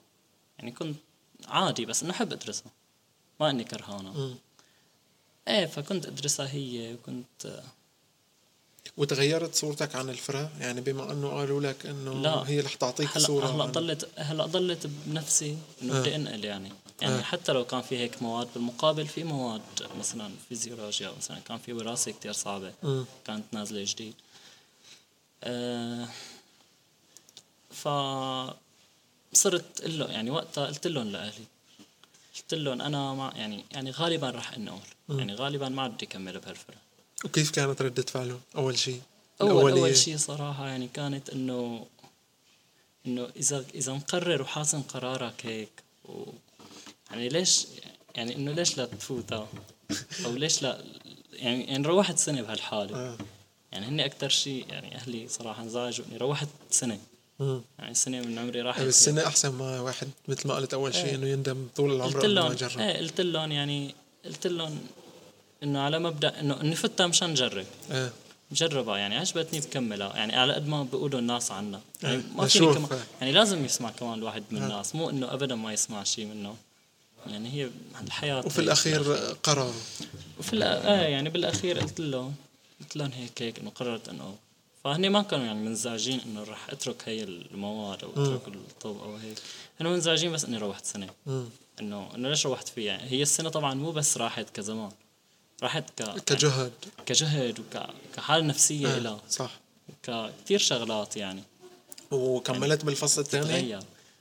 يعني 0.59 0.71
كنت 0.71 0.97
عادي 1.47 1.85
بس 1.85 2.03
إنه 2.03 2.11
أحب 2.11 2.33
أدرسها. 2.33 2.71
ما 3.39 3.49
إني 3.49 3.63
كرهانة. 3.63 4.13
مم. 4.13 4.35
إيه 5.47 5.65
فكنت 5.65 6.05
أدرسها 6.05 6.53
هي 6.53 6.93
وكنت 6.93 7.63
وتغيرت 8.97 9.55
صورتك 9.55 9.95
عن 9.95 10.09
الفرع 10.09 10.49
يعني 10.59 10.81
بما 10.81 11.11
أنه 11.11 11.29
قالوا 11.29 11.61
لك 11.61 11.85
إنه 11.85 12.13
لا. 12.13 12.49
هي 12.49 12.59
رح 12.59 12.73
تعطيك 12.73 13.17
هلا 13.17 13.25
صورة 13.25 13.45
هلا 13.45 13.65
ضلت 13.65 14.09
هلا 14.15 14.45
ضلت 14.45 14.87
بنفسي 14.87 15.57
إنه 15.81 15.97
آه. 15.97 16.01
بدي 16.01 16.15
أنقل 16.15 16.45
يعني 16.45 16.71
يعني 17.01 17.19
آه. 17.19 17.21
حتى 17.21 17.51
لو 17.51 17.65
كان 17.65 17.81
في 17.81 17.97
هيك 17.97 18.21
مواد 18.21 18.47
بالمقابل 18.55 19.07
في 19.07 19.23
مواد 19.23 19.61
مثلا 19.99 20.31
فيزيولوجيا 20.49 21.11
مثلا 21.17 21.39
كان 21.39 21.57
في 21.57 21.73
وراثة 21.73 22.11
كتير 22.11 22.31
صعبة 22.31 22.73
مم. 22.83 23.05
كانت 23.25 23.43
نازلة 23.51 23.83
جديد 23.83 24.13
آه 25.43 26.07
ف 27.71 27.87
صرت 29.33 29.81
له 29.85 30.05
يعني 30.05 30.31
وقتها 30.31 30.67
قلت 30.67 30.87
لهم 30.87 31.07
لأهلي 31.07 31.45
قلت 32.35 32.53
لهم 32.53 32.81
أنا 32.81 33.13
ما 33.13 33.33
يعني 33.35 33.65
يعني 33.71 33.91
غالبا 33.91 34.29
رح 34.29 34.53
أنقل 34.53 34.79
يعني 35.09 35.35
غالبا 35.35 35.69
ما 35.69 35.87
بدي 35.87 36.05
اكمل 36.05 36.39
بهالفرق 36.39 36.77
وكيف 37.25 37.51
كانت 37.51 37.81
ردة 37.81 38.03
فعلهم 38.03 38.41
أول 38.55 38.77
شيء 38.77 39.01
الأولية. 39.41 39.81
أول 39.81 39.97
شيء 39.97 40.17
صراحة 40.17 40.67
يعني 40.67 40.89
كانت 40.93 41.29
انه 41.29 41.85
إنه 43.05 43.27
اذا 43.35 43.65
إذا 43.75 43.93
مقرر 43.93 44.41
وحاسم 44.41 44.81
قرارك 44.81 45.45
هيك 45.45 45.83
و 46.05 46.23
يعني 47.11 47.29
ليش 47.29 47.65
يعني 48.15 48.35
إنه 48.35 48.51
ليش 48.51 48.77
لا 48.77 48.85
تفوتها 48.85 49.47
أو 50.25 50.35
ليش 50.35 50.63
لا 50.63 50.83
يعني 51.33 51.63
يعني 51.63 51.87
روحت 51.87 52.17
سنة 52.17 52.41
بهالحالة 52.41 52.95
آه. 52.95 53.17
يعني 53.71 53.85
هن 53.85 53.99
أكثر 53.99 54.29
شيء 54.29 54.65
يعني 54.69 54.95
أهلي 54.95 55.27
صراحة 55.27 55.63
انزعجوا 55.63 56.05
إني 56.05 56.17
روحت 56.17 56.47
مم. 57.41 57.61
يعني 57.79 57.93
سنة 57.93 58.21
من 58.21 58.37
عمري 58.39 58.61
راحت 58.61 58.81
بس 58.81 58.87
السنة 58.87 59.27
أحسن 59.27 59.53
ما 59.53 59.79
واحد 59.79 60.07
مثل 60.27 60.47
ما 60.47 60.55
قلت 60.55 60.73
أول 60.73 60.93
شيء 60.93 61.05
إيه. 61.05 61.15
إنه 61.15 61.27
يندم 61.27 61.67
طول 61.75 61.95
العمر 61.95 62.13
قلت 62.13 62.25
لهم 62.25 62.49
ما 62.49 62.55
جرب 62.55 62.79
إيه 62.79 62.97
قلت 62.97 63.21
لهم 63.21 63.51
يعني 63.51 63.95
قلت 64.25 64.47
لهم 64.47 64.79
إنه 65.63 65.79
على 65.79 65.99
مبدأ 65.99 66.39
إنه 66.39 66.61
اني 66.61 66.75
فتها 66.75 67.07
مشان 67.07 67.29
نجرب 67.29 67.65
آه. 67.91 68.11
جربها 68.51 68.97
يعني 68.97 69.17
عجبتني 69.17 69.59
بكملها. 69.59 70.15
يعني 70.15 70.35
على 70.35 70.53
قد 70.53 70.67
ما 70.67 70.83
بيقولوا 70.83 71.19
الناس 71.19 71.51
عنا. 71.51 71.81
يعني 72.03 72.15
آه، 72.15 72.21
ما 72.35 72.47
فيني. 72.47 72.73
كمان 72.73 72.99
يعني 73.21 73.33
لازم 73.33 73.65
يسمع 73.65 73.89
كمان 73.91 74.13
الواحد 74.13 74.43
من 74.51 74.63
الناس. 74.63 74.95
مو 74.95 75.09
إنه 75.09 75.33
ابدا 75.33 75.55
ما 75.55 75.73
يسمع 75.73 76.03
شيء 76.03 76.25
منه. 76.25 76.55
يعني 77.27 77.53
هي 77.53 77.69
الحياة 78.03 78.45
وفي 78.45 78.59
الأخير 78.59 79.03
قرار. 79.43 79.73
وفي. 80.39 80.63
آه 80.63 81.01
يعني 81.01 81.29
بالأخير 81.29 81.79
قلت 81.79 81.99
لهم 81.99 82.35
قلت 82.81 82.95
لهم 82.95 83.11
هيك 83.11 83.41
هيك 83.41 83.59
إنه 83.59 83.69
قررت 83.69 84.09
انه 84.09 84.35
فهني 84.83 85.09
ما 85.09 85.21
كانوا 85.21 85.45
يعني 85.45 85.59
منزعجين 85.59 86.19
إنه 86.25 86.43
رح 86.43 86.69
أترك 86.69 87.09
هي 87.09 87.23
المواد 87.23 88.03
أو 88.03 88.11
أترك 88.11 88.47
الطب 88.47 88.97
أو 89.03 89.15
هيك. 89.15 89.37
كانوا 89.77 89.91
منزعجين 89.91 90.31
بس 90.31 90.45
إني 90.45 90.57
روحت 90.57 90.85
سنة. 90.85 91.07
انه 91.79 92.09
إنه 92.15 92.29
ليش 92.29 92.45
روحت 92.45 92.67
فيها؟ 92.69 92.91
يعني 92.91 93.11
هي 93.11 93.21
السنة 93.21 93.49
طبعا 93.49 93.73
مو 93.73 93.91
بس 93.91 94.17
راحت 94.17 94.49
كزمان. 94.49 94.91
راحت 95.63 96.01
ك 96.01 96.23
كجهد. 96.25 96.71
كجهد. 97.05 97.59
وك 97.59 97.83
كحالة 98.15 98.45
نفسية 98.45 98.95
آه. 98.95 98.99
لها 98.99 99.21
صح. 99.29 99.59
كثير 100.03 100.59
شغلات 100.59 101.17
يعني. 101.17 101.43
وكملت 102.11 102.85
بالفصل 102.85 103.21
الثاني؟ 103.21 103.79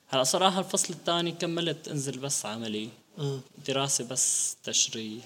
هلا 0.08 0.22
صراحة 0.22 0.58
الفصل 0.60 0.94
الثاني 0.94 1.32
كملت 1.32 1.88
انزل 1.88 2.18
بس 2.18 2.46
عملي. 2.46 2.88
مم. 3.18 3.40
دراسة 3.66 4.04
بس 4.04 4.56
تشريح. 4.64 5.24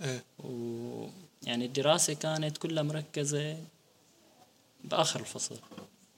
إيه. 0.00 0.24
ويعني 0.38 1.66
الدراسة 1.66 2.12
كانت 2.12 2.58
كلها 2.58 2.82
مركزة 2.82 3.56
بآخر 4.84 5.20
الفصل. 5.20 5.56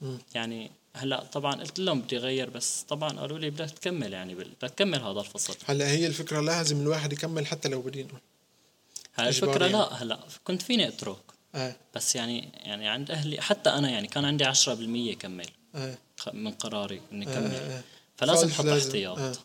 مم. 0.01 0.17
يعني 0.35 0.71
هلا 0.95 1.23
طبعا 1.23 1.55
قلت 1.55 1.79
لهم 1.79 2.01
بدي 2.01 2.17
أغير 2.17 2.49
بس 2.49 2.85
طبعا 2.89 3.19
قالوا 3.19 3.39
لي 3.39 3.49
بدك 3.49 3.69
تكمل 3.69 4.13
يعني 4.13 4.35
بدك 4.35 4.69
تكمل 4.69 5.01
هذا 5.01 5.19
الفصل. 5.19 5.55
هلا 5.65 5.91
هي 5.91 6.07
الفكرة 6.07 6.41
لازم 6.41 6.81
الواحد 6.81 7.13
يكمل 7.13 7.47
حتى 7.47 7.69
لو 7.69 7.81
بدينه. 7.81 8.28
الفكرة 9.27 9.65
يعني. 9.65 9.77
لا 9.77 9.93
هلا 9.93 10.19
كنت 10.43 10.61
فيني 10.61 10.87
أترك. 10.87 11.17
آه 11.55 11.75
بس 11.95 12.15
يعني 12.15 12.49
يعني 12.53 12.87
عند 12.87 13.11
أهلي 13.11 13.41
حتى 13.41 13.69
أنا 13.69 13.89
يعني 13.89 14.07
كان 14.07 14.25
عندي 14.25 14.45
10% 14.45 15.13
كمل. 15.19 15.49
خ- 16.17 16.33
من 16.33 16.51
قراري 16.51 17.01
إني 17.11 17.27
آه، 17.27 17.33
كمل. 17.33 17.55
آه. 17.55 17.83
فلازم 18.17 18.47
أحط 18.47 18.65
لازم. 18.65 18.85
احتياط. 18.87 19.39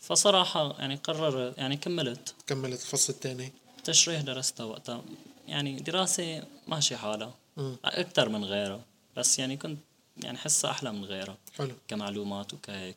فصراحة 0.00 0.80
يعني 0.80 0.94
قرر 0.96 1.54
يعني 1.58 1.76
كملت. 1.76 2.34
كملت 2.46 2.80
الفصل 2.80 3.12
الثاني. 3.12 3.52
تشريح 3.84 4.20
درستها 4.20 4.64
وقتها. 4.66 5.02
يعني 5.48 5.76
دراسة 5.76 6.42
ماشي 6.68 6.96
حالها. 6.96 7.34
مم. 7.56 7.76
أكثر 7.84 8.28
من 8.28 8.44
غيرها 8.44 8.80
بس 9.16 9.38
يعني 9.38 9.56
كنت 9.56 9.78
يعني 10.22 10.38
حسها 10.38 10.70
أحلى 10.70 10.92
من 10.92 11.04
غيرها. 11.04 11.36
حلو. 11.58 11.74
كمعلومات 11.88 12.54
وكهيك. 12.54 12.96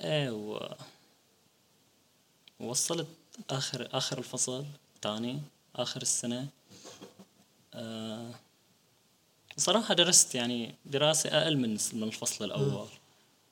إيه 0.00 0.30
و 0.30 0.74
وصلت 2.60 3.06
آخر 3.50 3.88
آخر 3.92 4.18
الفصل 4.18 4.66
الثاني 4.96 5.40
آخر 5.76 6.02
السنة. 6.02 6.48
آه 7.74 8.30
صراحة 9.56 9.94
درست 9.94 10.34
يعني 10.34 10.74
دراسة 10.84 11.30
أقل 11.30 11.56
من 11.56 11.70
من 11.92 12.02
الفصل 12.02 12.44
الأول. 12.44 12.88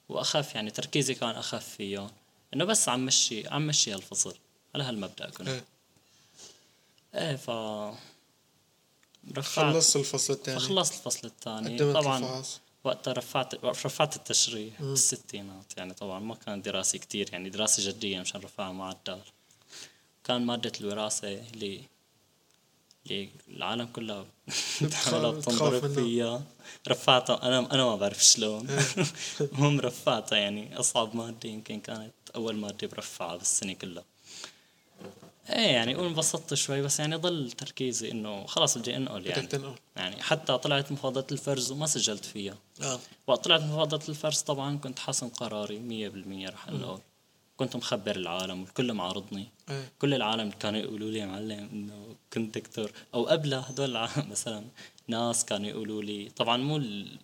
وأخف 0.08 0.54
يعني 0.54 0.70
تركيزي 0.70 1.14
كان 1.14 1.30
أخف 1.30 1.68
فيه. 1.68 2.10
إنه 2.54 2.64
بس 2.64 2.88
عم 2.88 3.06
مشي 3.06 3.48
عم 3.48 3.66
مشي 3.66 3.92
هالفصل. 3.94 4.34
على 4.74 4.84
هالمبدأ 4.84 5.30
كنت. 5.30 5.48
إيه. 5.48 5.64
إيه 7.14 7.36
ف 7.36 7.50
رفعت 9.36 9.74
خلصت 9.74 9.96
الفصل 9.96 10.32
الثاني. 10.32 10.60
خلصت 10.60 10.94
الفصل 10.94 11.26
الثاني. 11.26 11.92
طبعا 11.92 12.18
الفحص. 12.18 12.60
وقتها 12.84 13.12
رفعت 13.12 13.64
رفعت 13.64 14.16
التشريح 14.16 14.82
بالستينات 14.82 15.76
يعني 15.76 15.94
طبعا. 15.94 16.18
ما 16.18 16.34
كان 16.34 16.62
دراسي 16.62 16.98
كتير 16.98 17.28
يعني 17.32 17.50
دراسة 17.50 17.90
جدية 17.90 18.20
مشان 18.20 18.40
رفعها 18.40 18.72
معدل. 18.72 19.20
كان 20.24 20.46
مادة 20.46 20.72
الوراثة 20.80 21.28
اللي 21.28 21.80
اللي 23.06 23.28
العالم 23.48 23.86
كلها 23.86 24.24
بتحاول 24.82 25.36
بتنضرب 25.36 25.84
منها. 25.84 25.94
فيها. 25.94 26.42
رفعتها 26.88 27.42
أنا 27.42 27.58
أنا 27.74 27.84
ما 27.84 27.96
بعرف 27.96 28.24
شلون. 28.24 28.66
المهم 29.40 29.80
رفعتها 29.80 30.38
يعني 30.38 30.78
أصعب 30.80 31.16
مادة 31.16 31.48
يمكن 31.48 31.80
كانت 31.80 32.12
أول 32.34 32.56
مادة 32.56 32.86
برفعها 32.86 33.36
بالسنة 33.36 33.72
كلها. 33.72 34.04
إيه 35.50 35.56
يعني 35.66 35.94
قول 35.94 36.06
انبسطت 36.06 36.54
شوي 36.54 36.82
بس 36.82 37.00
يعني 37.00 37.16
ضل 37.16 37.50
تركيزي 37.52 38.10
إنه 38.10 38.46
خلاص 38.46 38.78
بدي 38.78 38.96
أنقل 38.96 39.26
يعني. 39.26 39.46
تنقل. 39.46 39.74
يعني 39.96 40.22
حتى 40.22 40.58
طلعت 40.58 40.92
مفاضلة 40.92 41.26
الفرز 41.32 41.70
وما 41.70 41.86
سجلت 41.86 42.24
فيها. 42.24 42.56
آه. 42.82 43.00
وقت 43.26 43.44
طلعت 43.44 43.60
مفاضلة 43.62 44.00
الفرز 44.08 44.40
طبعا 44.40 44.78
كنت 44.78 44.98
حاسم 44.98 45.28
قراري 45.28 45.78
مية 45.78 46.08
بالمية 46.08 46.48
رح 46.48 46.68
أنقل. 46.68 46.98
كنت 47.60 47.76
مخبر 47.76 48.16
العالم 48.16 48.60
والكل 48.62 48.92
معارضني 48.92 49.48
إيه. 49.70 49.92
كل 49.98 50.14
العالم 50.14 50.50
كانوا 50.50 50.80
يقولوا 50.80 51.10
لي 51.10 51.18
يا 51.18 51.26
معلم 51.26 51.68
إنه 51.72 52.16
كنت 52.32 52.58
دكتور. 52.58 52.90
أو 53.14 53.24
قبلها 53.26 53.66
هدول 53.70 53.90
العالم 53.90 54.30
مثلا 54.32 54.64
ناس 55.08 55.44
كانوا 55.44 55.68
يقولوا 55.68 56.02
لي 56.02 56.30
طبعا 56.36 56.56
مو 56.56 56.76
ال... 56.76 57.16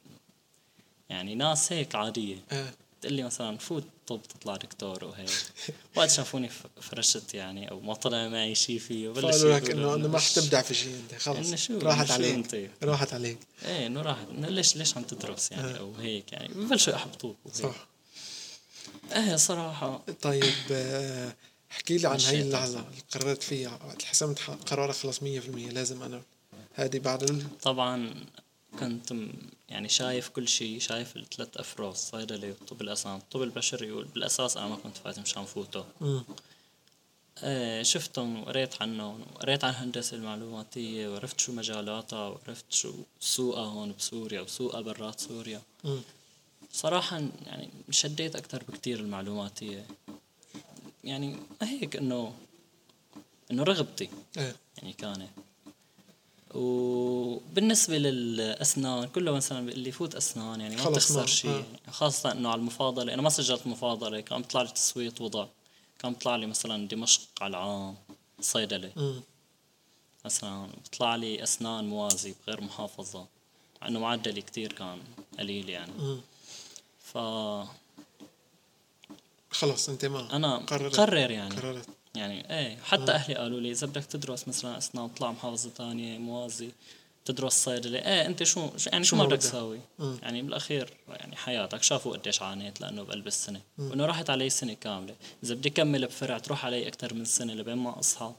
يعني 1.10 1.34
ناس 1.34 1.72
هيك 1.72 1.94
عادية. 1.94 2.38
إيه. 2.52 2.74
تقول 3.00 3.12
لي 3.14 3.22
مثلا 3.22 3.58
فوت 3.58 3.84
طب 4.06 4.20
تطلع 4.22 4.56
دكتور 4.56 5.04
وهيك 5.04 5.30
وقت 5.96 6.10
شافوني 6.10 6.50
فرشت 6.80 7.34
يعني 7.34 7.70
أو 7.70 7.80
ما 7.80 7.94
طلع 7.94 8.28
معي 8.28 8.54
شيء 8.54 8.78
فيه 8.78 9.08
قالوا 9.10 9.54
لك 9.58 9.70
انه 9.70 9.94
إنه 9.94 10.08
ما 10.08 10.18
حتبدع 10.18 10.62
في 10.62 10.74
شيء 10.74 10.94
أنت 10.94 11.10
إنه 11.12 11.20
خلص 11.20 11.54
شو- 11.54 11.78
راحت 11.78 12.10
عليك. 12.10 12.34
أنت؟ 12.34 12.56
راحت 12.82 13.12
عليك. 13.14 13.38
إيه 13.64 13.86
إنه 13.86 14.02
راح 14.02 14.16
إنه 14.30 14.48
ليش 14.48 14.76
ليش 14.76 14.96
عم 14.96 15.02
تدرس 15.02 15.52
يعني؟ 15.52 15.78
أو 15.78 15.92
هيك 15.94 16.32
يعني. 16.32 16.48
ببلشوا 16.54 16.92
يحبطوك. 16.92 17.36
صح. 17.54 17.86
إيه 19.12 19.36
صراحة. 19.36 20.02
طيب 20.22 20.54
آه، 20.70 21.34
احكي 21.72 21.98
لي 21.98 22.08
عن 22.08 22.20
هاي 22.20 22.42
اللحظة 22.42 22.78
اللي 22.80 23.00
قررت 23.12 23.42
فيها. 23.42 23.78
وقت 23.86 24.02
حسمت 24.02 24.38
قرارك 24.40 24.94
خلص 24.94 25.18
100% 25.18 25.22
لازم 25.72 26.02
أنا 26.02 26.22
هذه 26.74 26.98
بعد 26.98 27.22
ال... 27.22 27.60
طبعا 27.60 28.14
كنت 28.80 29.14
يعني 29.68 29.88
شايف 29.88 30.28
كل 30.28 30.48
شيء 30.48 30.78
شايف 30.80 31.16
الثلاث 31.16 31.56
افراز 31.56 31.96
صيدلة 31.96 32.54
وطب 32.62 32.80
الاسنان 32.82 33.16
الطب 33.16 33.42
البشري 33.42 33.92
بالأساس 33.92 34.56
أنا 34.56 34.66
ما 34.68 34.76
كنت 34.76 34.96
فات 34.96 35.18
مشان 35.18 35.44
فوته. 35.44 35.84
إيه 37.42 37.82
شفتهم 37.82 38.42
وقريت 38.42 38.82
عنهم 38.82 39.20
وقريت 39.34 39.64
عن 39.64 39.70
الهندسة 39.70 40.16
المعلوماتية 40.16 41.08
وعرفت 41.08 41.40
شو 41.40 41.52
مجالاتها 41.52 42.28
وعرفت 42.28 42.64
شو 42.70 42.92
سوقها 43.20 43.64
هون 43.66 43.94
بسوريا 43.98 44.40
وسوقها 44.40 44.80
برات 44.80 45.20
سوريا. 45.20 45.62
مم. 45.84 46.00
صراحة 46.76 47.22
يعني 47.46 47.68
شديت 47.90 48.36
أكتر 48.36 48.62
بكتير 48.68 49.00
المعلوماتية 49.00 49.86
يعني 51.04 51.36
هيك 51.62 51.96
إنه 51.96 52.32
إنه 53.50 53.62
رغبتي 53.62 54.08
إيه. 54.36 54.56
يعني 54.78 54.92
كانت. 54.92 55.28
وبالنسبة 56.54 57.98
للأسنان 57.98 59.08
كله 59.08 59.32
مثلا 59.32 59.58
اللي 59.72 59.88
يفوت 59.88 60.14
أسنان 60.14 60.60
يعني 60.60 60.76
ما 60.76 60.90
بتخسر 60.90 61.20
ما- 61.20 61.26
شيء. 61.26 61.64
آه. 61.88 61.90
خاصة 61.90 62.32
إنه 62.32 62.48
على 62.48 62.58
المفاضلة 62.58 63.14
أنا 63.14 63.22
ما 63.22 63.28
سجلت 63.30 63.66
مفاضلة 63.66 64.20
كان 64.20 64.42
بيطلع 64.42 64.62
لي 64.62 64.68
تصويت 64.68 65.20
وضع. 65.20 65.46
كان 65.98 66.12
بيطلع 66.12 66.36
لي 66.36 66.46
مثلا 66.46 66.88
دمشق 66.88 67.20
على 67.40 67.50
العام 67.50 67.94
صيدلة. 68.40 69.22
مثلا 70.24 70.66
بيطلع 70.84 71.16
لي 71.16 71.42
أسنان 71.42 71.84
موازي 71.88 72.34
بغير 72.46 72.60
محافظة 72.60 73.26
مع 73.82 73.88
إنه 73.88 73.98
معدلي 74.00 74.42
كتير 74.42 74.72
كان 74.72 74.98
قليل 75.38 75.68
يعني. 75.68 75.92
مم. 75.98 76.20
ف 77.12 77.18
خلص 79.50 79.88
أنت 79.88 80.04
ما 80.04 80.36
أنا 80.36 80.56
قررت. 80.56 80.96
قرر 80.96 81.30
يعني. 81.30 81.54
قررت. 81.54 81.88
يعني 82.14 82.58
إيه 82.58 82.76
حتى 82.76 83.12
أهلي 83.12 83.34
قالوا 83.34 83.60
لي 83.60 83.70
إذا 83.70 83.86
بدك 83.86 84.04
تدرس 84.04 84.48
مثلا 84.48 84.78
أسنان 84.78 85.08
طلع 85.08 85.32
محافظة 85.32 85.70
ثانية 85.70 86.18
موازي 86.18 86.70
تدرس 87.24 87.52
صيدلة. 87.64 87.98
إيه 87.98 88.26
أنت 88.26 88.42
شو 88.42 88.60
يعني 88.86 89.04
شو 89.04 89.10
شو 89.10 89.16
ما 89.16 89.24
بدك؟ 89.24 89.38
تساوي. 89.38 89.80
مم. 89.98 90.18
يعني 90.22 90.42
بالأخير 90.42 90.90
يعني 91.08 91.36
حياتك 91.36 91.82
شافوا 91.82 92.16
قديش 92.16 92.42
عانيت 92.42 92.80
لأنه 92.80 93.02
بقلب 93.02 93.26
السنة 93.26 93.60
وإنه 93.78 94.06
راحت 94.06 94.30
علي 94.30 94.50
سنة 94.50 94.74
كاملة. 94.74 95.14
إذا 95.44 95.54
بدي 95.54 95.70
كمل 95.70 96.06
بفرع 96.06 96.38
تروح 96.38 96.66
علي 96.66 96.88
أكثر 96.88 97.14
من 97.14 97.24
سنة 97.24 97.54
لبين 97.54 97.76
ما 97.76 97.98
أصحى. 98.00 98.32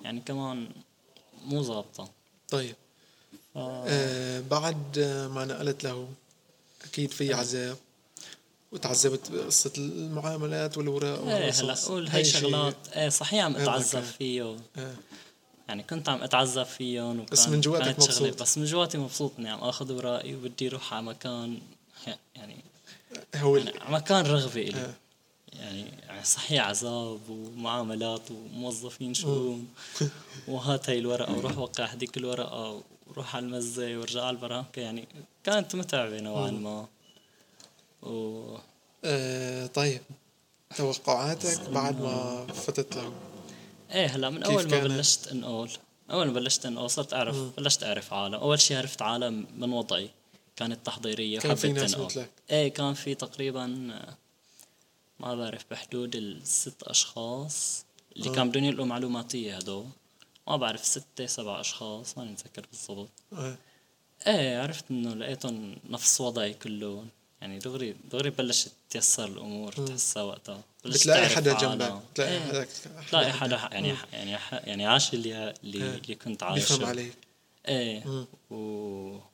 يعني 0.00 0.20
كمان 0.20 0.68
مو 1.44 1.62
ظابطة. 1.62 2.10
طيب. 2.48 2.74
آه. 3.56 3.84
آه 3.88 4.40
بعد 4.40 4.98
آه، 4.98 5.28
ما 5.28 5.44
نقلت 5.44 5.84
له 5.84 6.08
أكيد 6.84 7.10
في 7.10 7.34
عذاب 7.34 7.76
وتعذبت 8.72 9.30
بقصة 9.30 9.72
المعاملات 9.78 10.78
والوراق 10.78 11.28
إيه 11.28 11.50
هلا. 11.50 11.74
قول 11.74 12.08
هي 12.08 12.24
شغلات 12.24 12.88
إيه 12.96 13.08
صحيح 13.08 13.44
عم 13.44 13.56
هذا 13.56 13.62
أتعذب 13.62 13.92
كان. 13.92 14.02
فيه 14.02 14.56
آه. 14.78 14.94
يعني 15.68 15.82
كنت 15.82 16.08
عم 16.08 16.22
أتعذب 16.22 16.62
فيهم 16.62 17.26
بس 17.32 17.48
من 17.48 17.60
جواتك 17.60 18.00
مبسوط. 18.00 18.42
بس 18.42 18.58
من 18.58 18.64
جواتي 18.64 18.98
مبسوط 18.98 19.32
إني 19.38 19.50
عم 19.50 19.58
آخذ 19.58 19.92
ورائي 19.92 20.34
وبدي 20.34 20.68
أروح 20.68 20.94
على 20.94 21.02
مكان 21.02 21.58
يعني 22.36 22.56
هو 23.36 23.56
يعني 23.56 23.78
على 23.78 23.94
مكان 23.94 24.26
رغبة 24.26 24.60
إلي 24.60 24.80
آه. 24.80 24.94
يعني 25.52 26.00
صحيح 26.24 26.66
عذاب 26.66 27.20
ومعاملات 27.28 28.30
وموظفين 28.30 29.14
شؤون 29.14 29.68
وهات 30.48 30.90
هي 30.90 30.98
الورقة 30.98 31.36
وروح 31.36 31.58
وقع 31.58 31.84
هذيك 31.84 32.16
الورقة 32.16 32.82
وروح 33.10 33.36
على 33.36 33.46
المزة 33.46 33.96
وارجع 33.96 34.22
على 34.22 34.36
البرامكة 34.36 34.82
يعني 34.82 35.08
كانت 35.44 35.74
متعبة 35.74 36.20
نوعا 36.20 36.50
ما. 36.50 36.86
و 38.02 38.56
آه 39.04 39.66
طيب. 39.66 40.00
توقعاتك 40.76 41.70
بعد 41.70 42.00
ما 42.00 42.46
فتت 42.46 42.96
له 42.96 43.12
إيه 43.90 44.06
هلا 44.06 44.30
من 44.30 44.42
أول 44.42 44.70
ما؟ 44.70 44.78
بلشت 44.80 45.28
انقل 45.28 45.70
أول 46.10 46.26
ما 46.26 46.32
بلشت 46.32 46.66
انقل 46.66 46.90
صرت 46.90 47.14
اعرف 47.14 47.36
بلشت 47.56 47.84
أعرف 47.84 48.12
عالم. 48.12 48.34
أول 48.34 48.60
شيء 48.60 48.76
عرفت 48.76 49.02
عالم 49.02 49.46
من 49.58 49.72
وضعي. 49.72 50.10
كانت 50.56 50.86
تحضيرية 50.86 51.38
كان 51.38 51.54
في 51.54 51.72
ناس 51.72 51.98
مثلك. 51.98 52.30
إيه 52.50 52.68
كان 52.68 52.94
في 52.94 53.14
تقريبا 53.14 53.90
آه، 53.92 54.16
ما 55.20 55.34
بعرف 55.34 55.64
بحدود 55.70 56.16
الست 56.16 56.82
أشخاص 56.82 57.84
اللي 58.16 58.30
آه. 58.30 58.32
كانوا 58.32 58.50
بدهم 58.50 58.64
ينقلوا 58.64 58.86
معلوماتية 58.86 59.56
هدول. 59.56 59.86
ما 60.48 60.56
بعرف 60.56 60.84
ستة 60.84 61.26
سبع 61.26 61.60
أشخاص 61.60 62.18
ماني 62.18 62.30
متذكر 62.30 62.66
بالضبط 62.72 63.10
آه. 63.32 63.56
إيه 64.26 64.62
عرفت 64.62 64.84
إنه 64.90 65.14
لقيتهم 65.14 65.76
نفس 65.90 66.20
وضعي 66.20 66.54
كلهم 66.54 67.08
يعني 67.40 67.58
دغري 67.58 67.96
دغري 68.12 68.30
بلشت 68.30 68.72
تيسر 68.90 69.24
الأمور 69.24 69.72
تحسها 69.72 70.22
وقتها 70.22 70.60
بلشت 70.84 71.00
بتلاقي 71.00 71.28
حدا. 71.28 71.58
جنبك 71.58 72.02
بتلاقي 72.12 72.32
إيه. 72.32 72.40
حدا 72.40 72.66
تلاقي 73.10 73.32
حدا 73.32 73.56
يعني 73.72 73.94
يعني 74.12 74.38
يعني 74.52 74.86
عاش 74.86 75.14
اللي 75.14 75.54
اللي, 75.64 75.84
إيه. 75.84 75.94
اللي 75.94 76.14
كنت 76.14 76.44
بيفهم 76.44 76.52
عايشه 76.52 76.86
عليك 76.86 77.12
إيه 77.68 78.04
مم. 78.04 78.26
و 78.50 79.30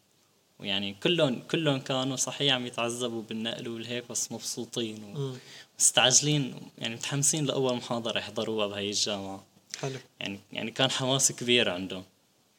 ويعني 0.58 0.94
كلهم 1.02 1.42
كلهم 1.50 1.80
كانوا 1.80 2.16
صحيح 2.16 2.54
عم 2.54 2.66
يتعذبوا 2.66 3.22
بالنقل 3.22 3.68
والهيك 3.68 4.04
بس 4.10 4.32
مبسوطين 4.32 5.14
مم. 5.14 5.36
ومستعجلين 5.74 6.54
يعني 6.78 6.94
متحمسين 6.94 7.44
لأول 7.44 7.76
محاضرة 7.76 8.18
يحضروها 8.18 8.66
بهي 8.66 8.88
الجامعة 8.88 9.44
حلو. 9.80 9.98
يعني 10.20 10.40
يعني 10.52 10.70
كان 10.70 10.90
حماس 10.90 11.32
كبير 11.32 11.70
عندهم. 11.70 12.04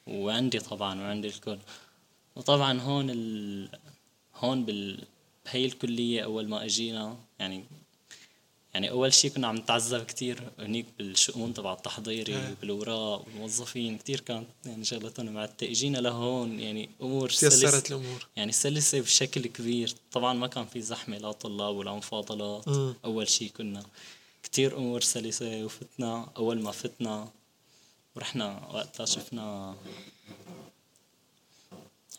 وعندي 0.07 0.59
طبعا 0.59 1.01
وعندي 1.01 1.27
الكل. 1.27 1.57
وطبعا 2.35 2.79
هون 2.81 3.09
ال... 3.09 3.69
هون 4.35 4.65
بال 4.65 5.03
بهي 5.45 5.65
الكلية 5.65 6.23
أول 6.23 6.47
ما 6.47 6.65
أجينا 6.65 7.17
يعني 7.39 7.63
يعني 8.73 8.89
أول 8.89 9.13
شيء 9.13 9.31
كنا 9.31 9.47
عم 9.47 9.55
نتعذب 9.55 10.03
كتير 10.03 10.51
هنيك 10.59 10.85
بالشؤون 10.97 11.53
تبع 11.53 11.73
التحضيري 11.73 12.35
إيه. 12.35 12.55
بالأوراق 12.61 13.25
والموظفين. 13.27 13.97
كتير 13.97 14.19
كانت 14.19 14.47
يعني 14.65 14.85
شغلتهم 14.85 15.29
معتة 15.29 15.71
إجينا 15.71 15.97
لهون 15.97 16.59
يعني 16.59 16.89
أمور 17.01 17.29
تيسرت 17.29 17.53
سلسة 17.53 17.83
الأمور. 17.89 18.27
يعني 18.35 18.51
سلسة 18.51 19.01
بشكل 19.01 19.47
كبير. 19.47 19.93
طبعا 20.11 20.33
ما 20.33 20.47
كان 20.47 20.65
في 20.65 20.81
زحمة 20.81 21.17
لا 21.17 21.31
طلاب 21.31 21.75
ولا 21.75 21.91
مفاضلات. 21.93 22.67
مم. 22.67 22.93
أول 23.05 23.27
شيء 23.29 23.51
كنا 23.57 23.83
كتير 24.43 24.77
أمور 24.77 25.01
سلسة 25.01 25.65
وفتنا 25.65 26.29
أول 26.37 26.61
ما 26.61 26.71
فتنا 26.71 27.29
ورحنا 28.15 28.67
وقتها 28.73 29.05
شفنا 29.05 29.75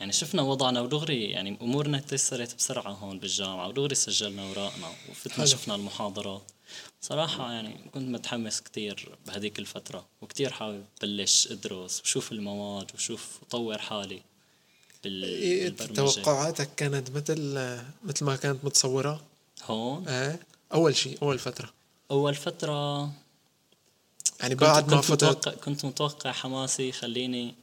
يعني 0.00 0.12
شفنا 0.12 0.42
وضعنا 0.42 0.80
ودغري 0.80 1.24
يعني 1.30 1.58
أمورنا 1.62 1.98
تيسرت 2.00 2.54
بسرعة 2.54 2.92
هون 2.92 3.18
بالجامعة 3.18 3.68
ودغري 3.68 3.94
سجلنا 3.94 4.42
اوراقنا 4.48 4.88
وفتنا 5.10 5.34
حلو. 5.36 5.46
شفنا 5.46 5.74
المحاضرات 5.74 6.42
صراحة 7.00 7.52
يعني 7.52 7.74
كنت 7.94 8.08
متحمس 8.08 8.60
كتير 8.60 9.16
بهديك 9.26 9.58
الفترة 9.58 10.06
وكتير 10.22 10.52
حابب 10.52 10.84
بلش 11.02 11.48
أدرس 11.52 12.00
وشوف 12.00 12.32
المواد 12.32 12.90
وشوف 12.94 13.38
اطور 13.42 13.78
حالي 13.78 14.22
بال- 15.04 15.24
إيه، 15.24 15.68
توقعاتك 15.68 16.74
كانت 16.76 17.10
مثل 17.10 17.54
مثل 18.04 18.24
ما 18.24 18.36
كانت 18.36 18.64
متصورة 18.64 19.22
هون 19.64 20.08
آه. 20.08 20.38
أول 20.74 20.96
شيء 20.96 21.18
أول 21.22 21.38
فترة 21.38 21.72
اول 22.10 22.34
فترة 22.34 23.10
يعني 24.40 24.54
بعد 24.54 24.90
ما 24.90 24.96
كنت 24.96 25.04
فتت 25.04 25.24
متوقع 25.24 25.52
كنت 25.52 25.84
متوقع 25.84 26.32
حماسي 26.32 26.88
يخليني 26.88 27.54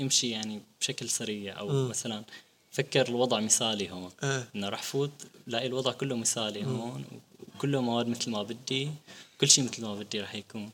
امشي 0.00 0.30
يعني 0.30 0.60
بشكل 0.80 1.08
سريع 1.10 1.58
أو 1.58 1.68
م. 1.68 1.88
مثلا 1.88 2.24
فكر 2.72 3.08
الوضع 3.08 3.40
مثالي 3.40 3.90
هون 3.90 4.10
آه. 4.22 4.46
إنه 4.56 4.68
رح 4.68 4.82
فوت 4.82 5.10
لاقي 5.46 5.66
الوضع 5.66 5.92
كله 5.92 6.16
مثالي 6.16 6.66
هون 6.66 7.04
وكله 7.56 7.80
مواد 7.80 8.08
مثل 8.08 8.30
ما 8.30 8.42
بدي 8.42 8.90
كل 9.40 9.48
شيء 9.48 9.64
مثل 9.64 9.82
ما 9.82 9.94
بدي 9.94 10.20
رح 10.20 10.34
يكون 10.34 10.70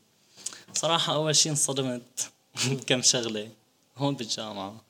صراحة 0.73 1.13
أول 1.13 1.35
شيء 1.35 1.51
انصدمت 1.51 2.31
بكم 2.71 3.01
شغلة 3.01 3.49
هون 3.97 4.15
بالجامعة 4.15 4.81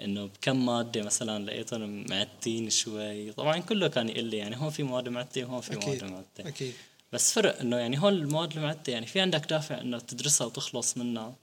إنه 0.00 0.26
بكم 0.26 0.66
مادة 0.66 1.02
مثلا 1.02 1.44
لقيتهم 1.44 2.06
معتين 2.10 2.70
شوي 2.70 3.32
طبعا 3.32 3.58
كله 3.58 3.88
كان 3.88 4.08
يقول 4.08 4.24
لي 4.24 4.36
يعني 4.36 4.56
هون 4.56 4.70
في 4.70 4.82
مواد 4.82 5.08
معتة 5.08 5.44
وهون 5.44 5.60
في. 5.60 5.76
مواد 5.76 6.04
معتة 6.04 6.48
أكيد 6.48 6.74
بس 7.14 7.32
فرق 7.32 7.60
إنه 7.60 7.76
يعني 7.76 7.98
هون 8.02 8.12
المواد 8.12 8.56
المعتة 8.56 8.90
يعني 8.90 9.06
في 9.06 9.20
عندك 9.20 9.46
دافع 9.50 9.80
إنه 9.80 9.98
تدرسها 9.98 10.46
وتخلص 10.46 10.96
منها. 10.96 11.34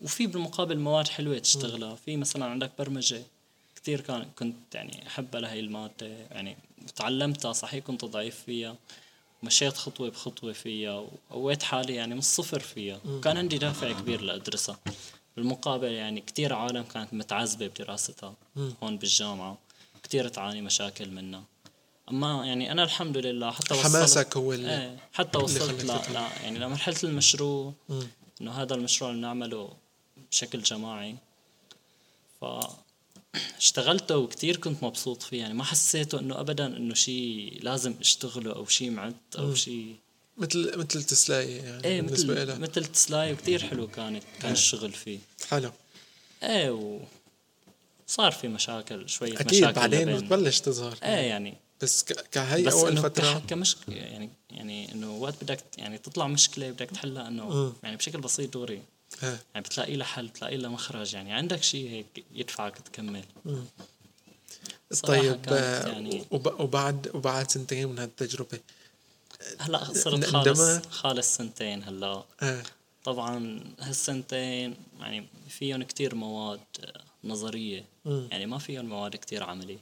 وفي 0.00 0.26
بالمقابل 0.26 0.78
مواد 0.78 1.08
حلوة 1.08 1.38
تشتغلها. 1.38 1.94
في 1.94 2.16
مثلا 2.16 2.44
عندك 2.44 2.70
برمجة 2.78 3.22
كثير 3.76 4.00
كان 4.00 4.26
كنت 4.38 4.74
يعني 4.74 5.06
أحبها 5.06 5.40
لهي 5.40 5.60
المادة. 5.60 6.06
يعني 6.06 6.56
تعلمتها 6.96 7.52
صحيح 7.52 7.84
كنت 7.84 8.04
ضعيف 8.04 8.42
فيها. 8.46 8.76
مشيت 9.42 9.76
خطوة 9.76 10.10
بخطوة 10.10 10.52
فيها. 10.52 11.06
وقويت 11.30 11.62
حالي 11.62 11.94
يعني 11.94 12.14
من 12.14 12.20
الصفر 12.20 12.60
فيها. 12.60 13.00
وكان 13.08 13.36
عندي 13.36 13.58
دافع 13.58 13.92
كبير 13.92 14.20
لأدرسها. 14.20 14.78
بالمقابل 15.36 15.92
يعني 15.92 16.20
كثير 16.20 16.52
عالم 16.52 16.82
كانت 16.82 17.14
متعذبة 17.14 17.66
بدراستها 17.66 18.34
هون 18.82 18.98
بالجامعة. 18.98 19.58
كثير 20.02 20.28
تعاني 20.28 20.62
مشاكل 20.62 21.10
منها. 21.10 21.44
اما 22.10 22.46
يعني 22.46 22.72
أنا 22.72 22.82
الحمد 22.84 23.16
لله 23.16 23.50
حتى 23.50 23.74
وصلت 23.74 23.86
حماسك 23.86 24.36
هو 24.36 24.52
اللي 24.52 24.82
إيه 24.82 24.96
حتى 25.12 25.38
وصلت 25.38 25.84
لا. 25.84 26.02
لا 26.12 26.28
يعني 26.42 26.58
لمرحله 26.58 26.96
المشروع. 27.04 27.74
إنه 28.40 28.52
هذا 28.52 28.74
المشروع 28.74 29.10
اللي 29.10 29.22
نعمله 29.22 29.72
بشكل 30.30 30.62
جماعي 30.62 31.14
ف 32.40 32.44
اشتغلته 33.58 34.16
وكثير 34.16 34.56
كنت 34.56 34.82
مبسوط 34.82 35.22
فيه. 35.22 35.40
يعني 35.40 35.54
ما 35.54 35.64
حسيته 35.64 36.20
إنه 36.20 36.40
ابدا 36.40 36.66
إنه 36.66 36.94
شيء 36.94 37.58
لازم 37.62 37.94
أشتغله 38.00 38.54
أو 38.54 38.66
شيء 38.66 38.90
معد 38.90 39.14
أو 39.38 39.54
شيء 39.54 39.96
مثل 40.38 40.78
مثل 40.78 41.02
تسلاية 41.02 41.62
يعني 41.62 41.84
إيه 41.84 42.00
بالنسبة 42.00 42.34
مثل 42.34 42.46
لها 42.46 42.58
مثل 42.58 42.84
تسلاي 42.84 43.32
وكثير 43.32 43.62
حلو 43.62 43.88
كانت 43.88 44.22
كان 44.42 44.52
الشغل 44.52 44.92
فيه. 44.92 45.18
حلو. 45.48 45.72
إيه 46.42 46.70
و 46.70 47.00
صار 48.06 48.32
في 48.32 48.48
مشاكل 48.48 49.08
شوية 49.08 49.40
أكيد 49.40 49.62
مشاكل 49.62 49.72
بعدين 49.72 50.16
بتبلش 50.16 50.60
تظهر. 50.60 50.98
إيه 51.02 51.08
يعني 51.08 51.54
بس 51.82 52.04
كهي 52.04 52.62
بس 52.64 52.72
أول 52.72 52.90
إنه 52.92 53.02
فترة. 53.02 53.38
ك- 53.38 53.46
كمش 53.46 53.76
يعني 53.88 54.30
يعني 54.50 54.92
إنه 54.92 55.16
وقت 55.16 55.34
بدك 55.44 55.60
يعني 55.78 55.98
تطلع 55.98 56.26
مشكلة 56.26 56.70
بدك 56.70 56.90
تحلها 56.90 57.28
إنه. 57.28 57.72
يعني 57.82 57.96
بشكل 57.96 58.20
بسيط 58.20 58.54
دغري. 58.54 58.82
إيه. 59.22 59.28
يعني 59.54 59.66
بتلاقي 59.66 59.96
لها 59.96 60.06
حل 60.06 60.26
بتلاقي 60.26 60.56
لها 60.56 60.70
مخرج. 60.70 61.14
يعني 61.14 61.32
عندك 61.32 61.62
شيء 61.62 61.90
هيك 61.90 62.24
يدفعك 62.34 62.78
تكمل. 62.78 63.24
طيب 65.02 65.40
آه، 65.48 65.86
يعني- 65.86 66.24
وب- 66.30 66.60
وبعد 66.60 67.10
وبعد 67.14 67.50
سنتين 67.50 67.88
من 67.88 67.98
هالتجربة 67.98 68.60
هلأ 69.58 69.84
صرت 69.94 70.24
خالص؟ 70.24 70.60
خالص 70.90 71.36
سنتين 71.36 71.82
هلأ. 71.82 72.24
إيه 72.42 72.62
طبعا 73.04 73.60
هالسنتين 73.80 74.76
يعني 75.00 75.26
فيهم 75.48 75.82
كتير 75.82 76.14
مواد 76.14 76.60
نظرية. 77.24 77.84
مم. 78.04 78.28
يعني 78.30 78.46
ما 78.46 78.58
فيهم 78.58 78.84
مواد 78.86 79.16
كتير 79.16 79.42
عملي 79.44 79.78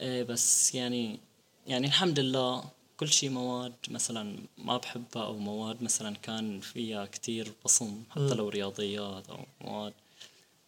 إيه 0.00 0.22
بس 0.22 0.74
يعني 0.74 1.18
يعني 1.66 1.86
الحمد 1.86 2.18
لله 2.20 2.64
كل 2.96 3.08
شيء 3.08 3.30
مواد 3.30 3.72
مثلا 3.88 4.36
ما 4.58 4.76
بحبها 4.76 5.24
أو 5.24 5.38
مواد 5.38 5.82
مثلا 5.82 6.16
كان 6.16 6.60
فيها 6.60 7.06
كتير 7.06 7.52
بصم 7.64 8.02
حتى 8.10 8.34
لو 8.34 8.48
رياضيات 8.48 9.28
أو 9.30 9.38
مواد. 9.60 9.92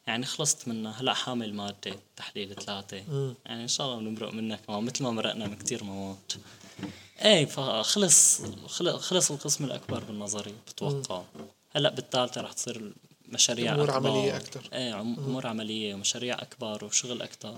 يعني 0.07 0.27
خلصت 0.27 0.69
منها 0.69 0.93
هلا 1.01 1.15
حامل 1.15 1.55
مادة 1.55 1.97
تحليل 2.17 2.55
ثلاثة. 2.55 2.97
يعني 3.47 3.63
إن 3.63 3.69
شاء 3.69 3.87
الله 3.87 3.99
بنمرق 4.11 4.33
منها 4.33 4.57
كمان 4.57 4.85
مثل 4.85 5.03
ما 5.05 5.11
مرقنا 5.11 5.47
من 5.47 5.57
كتير 5.57 5.85
مواد. 5.85 6.17
إيه 7.23 7.45
فخلص 7.47 8.41
خل- 8.67 8.99
خلص 8.99 9.31
القسم 9.31 9.65
الأكبر 9.65 10.05
بالنظري 10.05 10.55
بتوقع. 10.69 11.23
هلا 11.71 11.91
بالثالثة 11.91 12.41
رح 12.41 12.53
تصير 12.53 12.93
مشاريع 13.29 13.73
أكبر. 13.75 13.91
عملية 13.91 14.37
أكتر. 14.37 14.69
إيه 14.73 15.01
أمور 15.01 15.47
عملية 15.47 15.95
ومشاريع 15.95 16.43
أكبر 16.43 16.85
وشغل 16.85 17.23
أكثر 17.23 17.57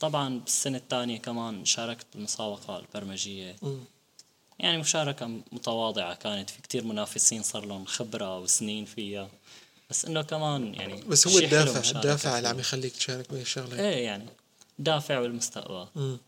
طبعا 0.00 0.38
بالسنة 0.38 0.78
الثانية 0.78 1.18
كمان 1.18 1.64
شاركت 1.64 2.06
بالمسابقة 2.14 2.78
البرمجية 2.78 3.56
مم. 3.62 3.78
يعني 4.58 4.78
مشاركة 4.78 5.26
متواضعة 5.52 6.14
كانت 6.14 6.50
في 6.50 6.62
كتير 6.62 6.84
منافسين 6.84 7.42
صار 7.42 7.66
لهم 7.66 7.84
خبرة 7.84 8.38
وسنين 8.38 8.84
فيها 8.84 9.30
بس 9.90 10.04
إنه 10.04 10.22
كمان 10.22 10.74
يعني 10.74 11.02
بس 11.02 11.28
هو 11.28 11.38
الدافع 11.38 11.90
الدافع 11.90 12.38
اللي. 12.38 12.48
عم 12.48 12.58
يخليك 12.58 12.92
تشارك 12.96 13.32
بهي 13.32 13.42
الشغلة 13.42 13.80
إيه 13.80 14.04
يعني 14.04 14.26
دافع 14.78 15.20
بالمستقبل 15.20 15.86
مم. 15.96 16.18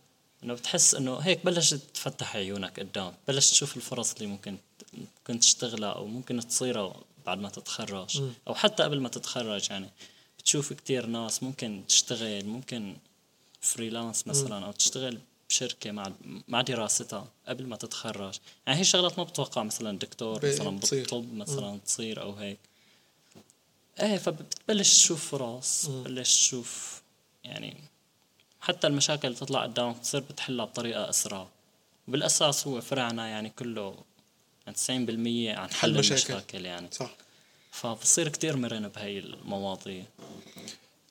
إنه 0.44 0.54
بتحس 0.54 0.94
إنه 0.94 1.18
هيك 1.18 1.44
بلشت 1.44 1.80
تفتح 1.94 2.36
عيونك 2.36 2.80
قدام 2.80 3.12
بلشت 3.28 3.50
تشوف 3.50 3.76
الفرص 3.76 4.12
اللي 4.12 4.26
ممكن 4.26 4.56
ممكن 4.92 5.40
تشتغلها 5.40 5.90
أو 5.90 6.06
ممكن 6.06 6.48
تصيرها 6.48 6.94
بعد 7.26 7.38
ما 7.38 7.48
تتخرج 7.48 8.20
مم. 8.20 8.32
أو 8.48 8.54
حتى 8.54 8.82
قبل 8.82 9.00
ما 9.00 9.08
تتخرج 9.08 9.70
يعني 9.70 9.90
بتشوف 10.38 10.72
كتير 10.72 11.06
ناس 11.06 11.42
ممكن 11.42 11.82
تشتغل 11.88 12.46
ممكن 12.46 12.96
فريلانس 13.60 14.26
مثلا 14.26 14.66
أو 14.66 14.72
تشتغل 14.72 15.18
بشركة 15.48 15.90
مع 15.90 16.12
مع 16.48 16.60
دراستها 16.60 17.28
قبل 17.48 17.66
ما 17.66 17.76
تتخرج. 17.76 18.34
يعني 18.66 18.78
هي 18.78 18.84
شغلات 18.84 19.18
ما 19.18 19.24
بتوقع 19.24 19.62
مثلا 19.62 19.98
دكتور 19.98 20.46
مثلا. 20.46 20.70
بالطب 20.70 21.34
مثلا 21.34 21.78
تصير 21.86 22.22
أو 22.22 22.32
هيك. 22.32 22.58
إيه 24.00 24.16
فبتبلش 24.16 24.94
تشوف 24.96 25.30
فرص 25.30 25.86
بتبلش 25.86 26.36
تشوف 26.36 27.02
يعني 27.44 27.76
حتى 28.60 28.86
المشاكل 28.86 29.28
اللي 29.28 29.38
تطلع 29.38 29.62
قدامك 29.62 29.96
بتصير 29.96 30.20
بتحلها 30.20 30.64
بطريقة 30.64 31.08
أسرع. 31.10 31.48
وبالأساس 32.08 32.66
هو 32.66 32.80
فرعنا 32.80 33.28
يعني 33.28 33.50
كله 33.50 33.94
يعني 34.66 34.76
90% 35.54 35.58
عن 35.58 35.70
حل 35.70 35.76
حل 35.76 35.98
مشاكل. 35.98 36.32
المشاكل 36.32 36.64
يعني. 36.64 36.88
صح. 36.92 37.10
فبصير 37.70 38.28
كتير 38.28 38.56
مرن 38.56 38.88
بهي 38.88 39.18
المواضيع. 39.18 40.04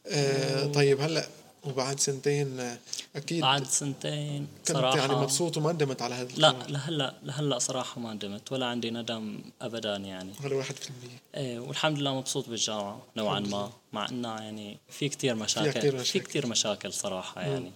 آه 0.07 0.65
طيب 0.65 1.01
هلأ 1.01 1.27
وبعد 1.67 1.99
سنتين 1.99 2.60
آه، 2.60 2.77
أكيد 3.15 3.41
بعد 3.41 3.63
سنتين 3.67 4.47
كنت 4.67 4.77
صراحة 4.77 4.97
يعني 4.97 5.15
مبسوط 5.15 5.58
وما 5.58 5.71
ندمت 5.71 6.01
على 6.01 6.15
هذا 6.15 6.30
لا. 6.38 6.56
لهلا 6.67 7.13
لهلا 7.23 7.60
صراحة 7.60 8.01
ما 8.01 8.13
ندمت 8.13 8.51
ولا 8.51 8.65
عندي 8.65 8.91
ندم 8.91 9.39
أبدا 9.62 9.95
يعني. 9.95 10.32
ولا 10.43 10.56
واحد 10.56 10.75
في 10.75 10.89
المية. 10.89 11.21
إيه 11.36 11.60
والحمد 11.60 11.99
لله 11.99 12.15
مبسوط 12.15 12.49
بالجامعة 12.49 13.01
نوعا 13.17 13.39
ما 13.39 13.71
مع 13.93 14.10
انها 14.10 14.41
يعني 14.41 14.77
في 14.89 15.10
كتير 15.10 15.36
مشاكل 15.36 15.71
كتير 15.71 15.91
في 15.91 15.97
مشاكل. 15.97 16.25
كتير 16.25 16.47
مشاكل 16.47 16.93
صراحة 16.93 17.41
يعني. 17.41 17.71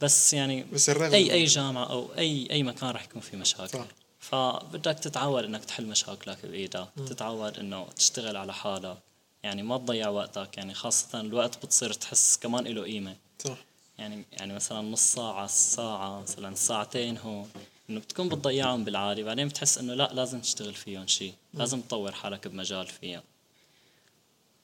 بس 0.00 0.32
يعني 0.34 0.66
بس 0.72 0.90
الرغم 0.90 1.12
أي 1.12 1.32
أي 1.32 1.44
جامعة 1.44 1.84
أو 1.84 2.08
أي 2.18 2.48
أي 2.50 2.62
مكان 2.62 2.90
رح 2.90 3.04
يكون 3.04 3.22
في 3.22 3.36
مشاكل. 3.36 3.78
صح. 3.78 3.86
فبدك 4.20 4.98
تتعود 4.98 5.44
إنك 5.44 5.64
تحل 5.64 5.86
مشاكلك 5.86 6.46
بإيدك 6.46 6.88
تتعود 7.06 7.58
إنه 7.58 7.86
تشتغل 7.96 8.36
على 8.36 8.54
حالك. 8.54 8.98
يعني 9.42 9.62
ما 9.62 9.78
تضيع 9.78 10.08
وقتك 10.08 10.56
يعني 10.58 10.74
خاصة 10.74 11.20
الوقت 11.20 11.66
بتصير 11.66 11.92
تحس 11.92 12.36
كمان 12.36 12.64
له 12.64 12.82
قيمة. 12.82 13.16
صح. 13.44 13.56
يعني 13.98 14.24
يعني 14.32 14.54
مثلا 14.54 14.80
نص 14.80 15.00
ساعة 15.14 15.46
ساعة 15.46 16.20
مثلا 16.20 16.54
ساعتين 16.54 17.18
هون 17.18 17.50
إنه 17.90 18.00
بتكون 18.00 18.28
بتضيعهم 18.28 18.84
بالعادي 18.84 19.22
بعدين 19.22 19.48
بتحس 19.48 19.78
إنه 19.78 19.94
لا 19.94 20.10
لازم 20.12 20.40
تشتغل 20.40 20.74
فيهم 20.74 21.06
شيء 21.06 21.34
لازم 21.54 21.80
تطور 21.80 22.12
حالك 22.12 22.48
بمجال 22.48 22.86
فيها 22.86 23.22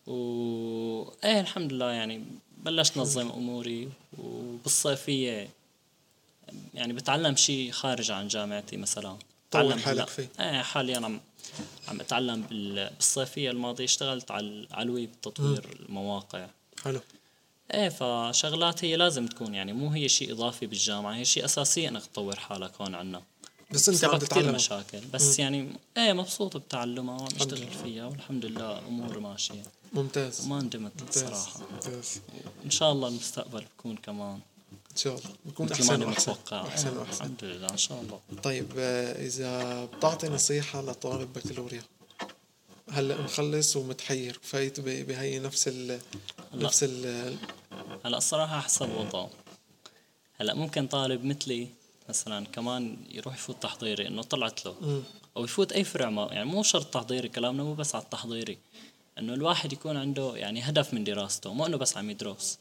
و 0.06 0.12
إيه 1.24 1.40
الحمد 1.40 1.72
لله 1.72 1.90
يعني 1.90 2.24
بلشت 2.58 2.96
نظم 2.98 3.30
أموري. 3.30 3.88
وبالصيفية 4.18 5.48
يعني 6.74 6.92
بتعلم 6.92 7.36
شيء 7.36 7.70
خارج 7.70 8.10
عن 8.10 8.28
جامعتي 8.28 8.76
مثلا. 8.76 9.16
طور 9.62 9.64
بتعلم 9.76 9.78
حالك. 9.82 10.08
فيه. 10.08 10.28
إيه 10.40 10.62
حاليا 10.62 10.96
عم 10.96 11.20
عم 11.88 12.00
أتعلم 12.00 12.42
بال- 12.42 12.90
بالصيفية 12.96 13.50
الماضية 13.50 13.84
اشتغلت 13.84 14.30
على 14.30 14.66
على 14.70 14.82
الويب 14.86 15.10
تطوير 15.22 15.76
المواقع. 15.88 16.46
حلو. 16.84 17.00
إيه 17.74 17.88
فشغلات 17.88 18.84
هي 18.84 18.96
لازم 18.96 19.26
تكون 19.26 19.54
يعني 19.54 19.72
مو 19.72 19.88
هي 19.90 20.08
شيء 20.08 20.32
إضافي 20.32 20.66
بالجامعة 20.66 21.14
هي 21.16 21.24
شيء 21.24 21.44
أساسي 21.44 21.88
إنك 21.88 22.06
تطور 22.06 22.36
حالك 22.36 22.80
هون 22.80 22.94
عنا. 22.94 23.22
بس 23.70 23.88
انت 23.88 24.04
عم 24.04 24.18
كثير 24.18 24.52
مشاكل 24.52 25.00
بس 25.14 25.38
يعني 25.38 25.68
إيه 25.96 26.12
مبسوط 26.12 26.56
بتعلمها 26.56 27.14
وعم 27.16 27.26
اشتغل 27.36 27.68
فيها 27.84 28.06
والحمد 28.06 28.44
لله 28.44 28.78
امور 28.78 29.18
ماشية. 29.18 29.62
ممتاز. 29.92 30.40
وما 30.46 30.60
ندمت 30.60 31.02
ممتاز. 31.02 31.24
صراحة. 31.24 31.60
ممتاز. 31.72 32.20
إن 32.64 32.70
شاء 32.70 32.92
الله 32.92 33.08
المستقبل 33.08 33.64
بكون 33.78 33.96
كمان. 33.96 34.40
ان 34.94 34.98
شاء 34.98 35.14
الله 35.14 35.30
بكون 35.44 35.66
مثل 35.66 35.74
أحسن 35.74 36.02
وأحسن. 36.02 36.32
متوقع 36.32 36.66
أحسن 36.66 36.96
وأحسن. 36.96 37.24
الحمد 37.24 37.44
لله 37.44 37.70
إن 37.70 37.76
شاء 37.76 38.00
الله. 38.00 38.20
طيب 38.42 38.72
آه، 38.78 39.26
إذا 39.26 39.84
بتعطي 39.84 40.28
نصيحة 40.28 40.82
لطالب 40.82 41.32
بكالوريا 41.32 41.82
هلا 42.90 43.20
مخلص 43.20 43.76
ومتحير؟ 43.76 44.38
فايت 44.42 44.80
بهي 44.80 45.38
نفس 45.38 45.68
ال 45.68 46.00
نفس 46.54 46.84
ال 46.84 47.36
هلا 48.04 48.18
الصراحة 48.18 48.60
حسب 48.60 48.90
وضعه 48.90 49.30
هلا 50.40 50.54
ممكن 50.54 50.86
طالب 50.86 51.24
مثلي 51.24 51.68
مثلا 52.08 52.46
كمان 52.46 52.96
يروح 53.10 53.34
يفوت 53.34 53.62
تحضيري 53.62 54.08
إنه 54.08 54.22
طلعت 54.22 54.66
له. 54.66 55.02
أو 55.36 55.44
يفوت 55.44 55.72
أي 55.72 55.84
فرع 55.84 56.10
ما 56.10 56.28
يعني 56.32 56.44
مو 56.44 56.62
شرط 56.62 56.86
تحضيري 56.86 57.28
كلامنا 57.28 57.62
مو 57.62 57.74
بس 57.74 57.94
على 57.94 58.04
التحضيري. 58.04 58.58
إنه 59.18 59.34
الواحد 59.34 59.72
يكون 59.72 59.96
عنده 59.96 60.36
يعني 60.36 60.60
هدف 60.60 60.94
من 60.94 61.04
دراسته 61.04 61.52
مو 61.52 61.66
إنه 61.66 61.76
بس 61.76 61.96
عم 61.96 62.10
يدرس. 62.10 62.58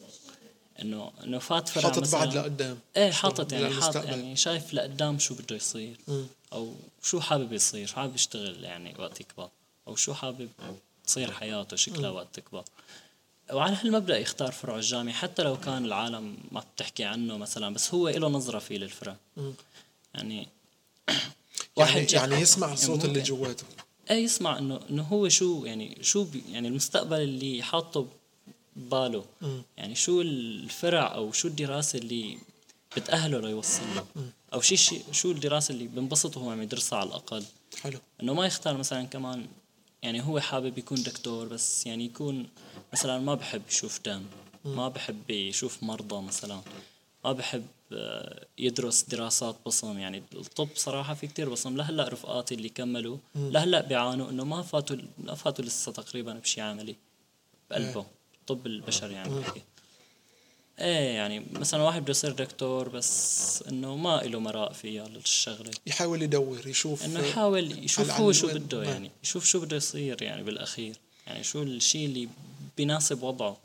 انه 0.82 1.12
إنه 1.24 1.40
فات 1.40 1.70
فرع 1.70 1.84
حاطط 1.84 2.12
بعد 2.12 2.34
لقدام 2.36 2.80
إيه 2.98 3.12
حاطط 3.12 3.52
يعني 3.54 3.66
حاط 3.66 3.74
للمستقبل. 3.74 4.10
يعني 4.10 4.36
شايف 4.36 4.74
لقدام 4.74 5.20
شو 5.20 5.36
بده 5.36 5.56
يصير 5.56 5.98
مم. 6.08 6.26
أو 6.54 6.74
شو 7.04 7.20
حابب 7.22 7.54
يصير 7.54 7.88
شو 7.88 7.96
حابب 7.96 8.16
يشتغل 8.16 8.64
يعني 8.64 8.96
وقت 9.00 9.22
يكبر 9.22 9.50
أو 9.88 9.96
شو 9.96 10.14
حابب 10.14 10.50
تصير 11.06 11.32
حياته 11.32 11.76
شكلها 11.78 12.10
وقت 12.10 12.28
تكبر 12.34 12.64
وعلى 13.54 13.76
هالمبدأ 13.76 14.18
يختار 14.20 14.52
فرع 14.52 14.76
الجامعي 14.76 15.14
حتى 15.14 15.44
لو 15.44 15.60
كان 15.60 15.86
العالم 15.86 16.38
ما 16.52 16.64
بتحكي 16.76 17.04
عنه 17.04 17.38
مثلا 17.38 17.74
بس 17.74 17.94
هو 17.94 18.10
له 18.10 18.28
نظرة 18.28 18.60
فيه 18.60 18.78
للفرع. 18.78 19.16
يعني 20.16 20.48
يعني, 21.78 22.06
جا- 22.06 22.18
يعني 22.18 22.36
يسمع 22.36 22.74
الصوت 22.74 23.06
اللي. 23.06 23.22
جواته 23.22 23.64
إيه 24.12 24.24
يسمع 24.24 24.58
انه 24.58 24.80
إنه 24.90 25.04
هو 25.04 25.30
شو 25.30 25.66
يعني 25.66 25.98
شو 26.02 26.28
يعني 26.52 26.68
المستقبل 26.68 27.22
اللي 27.22 27.64
حاطه 27.64 28.08
بباله 28.76 29.26
مم. 29.42 29.62
يعني 29.78 29.96
شو 29.96 30.22
الفرع 30.22 31.16
أو 31.16 31.32
شو 31.32 31.48
الدراسة 31.48 32.00
اللي 32.00 32.38
بتأهله 32.98 33.40
ليوصل 33.40 33.84
له؟ 33.96 34.06
أو 34.54 34.62
شي 34.62 34.78
شي 34.78 35.00
شو 35.12 35.32
الدراسة 35.32 35.72
اللي 35.74 35.88
بنبسط 35.88 36.38
وهو 36.38 36.50
عم 36.52 36.62
يدرسها 36.62 37.00
على 37.00 37.10
الأقل؟ 37.10 37.44
حلو. 37.82 38.00
إنه 38.22 38.34
ما 38.34 38.46
يختار 38.46 38.78
مثلا 38.78 39.04
كمان 39.04 39.48
يعني 40.02 40.22
هو 40.22 40.40
حابب 40.40 40.78
يكون 40.78 41.04
دكتور 41.04 41.48
بس 41.48 41.86
يعني 41.86 42.06
يكون 42.06 42.48
مثلا 42.94 43.20
ما 43.20 43.36
بحب 43.36 43.62
يشوف 43.70 44.00
دم 44.06 44.24
ما 44.66 44.90
بحب 44.90 45.30
يشوف 45.30 45.84
مرضى 45.84 46.22
مثلا 46.22 46.62
ما 47.26 47.32
بحب 47.32 47.66
آه، 47.94 48.46
يدرس 48.58 49.04
دراسات 49.04 49.56
بصم. 49.66 49.98
يعني 50.00 50.24
الطب 50.36 50.68
صراحة 50.76 51.14
في 51.14 51.28
كتير 51.28 51.50
بصم. 51.50 51.78
لهلأ 51.78 52.08
رفقاتي 52.08 52.56
اللي 52.56 52.70
كملوا 52.70 53.18
لهلأ 53.36 53.82
بيعانوا 53.82 54.30
إنه 54.30 54.44
ما 54.44 54.62
فاتوا 54.62 54.98
ما 55.24 55.36
فاتوا 55.36 55.66
لسه 55.66 55.92
تقريبا 55.92 56.34
بشي 56.34 56.62
عملي 56.62 56.96
بقلبه 57.70 58.06
الطب 58.44 58.68
البشري 58.68 59.14
يعني 59.14 59.40
بحكي 59.40 59.62
إيه 60.80 61.16
يعني 61.16 61.46
مثلا 61.52 61.84
واحد 61.84 62.02
بده 62.02 62.12
يصير 62.12 62.32
دكتور 62.32 62.90
بس 62.90 63.64
إنه 63.70 63.96
ما 63.96 64.22
له 64.24 64.40
مراء 64.40 64.74
فيها 64.74 65.08
للشغلة. 65.08 65.72
يحاول 65.88 66.22
يدور 66.22 66.68
يشوف 66.68 67.06
إنه 67.06 67.20
يحاول 67.20 67.84
يشوف 67.86 68.12
هو 68.12 68.32
شو 68.32 68.48
بده 68.48 68.80
وين. 68.80 68.90
يعني 68.90 69.12
يشوف 69.24 69.46
شو 69.46 69.60
بده 69.60 69.78
يصير 69.78 70.22
يعني 70.22 70.44
بالأخير. 70.44 70.96
يعني 71.28 71.44
شو 71.44 71.64
الشيء 71.64 72.06
اللي 72.06 72.30
بيناسب 72.78 73.24
وضعه. 73.24 73.58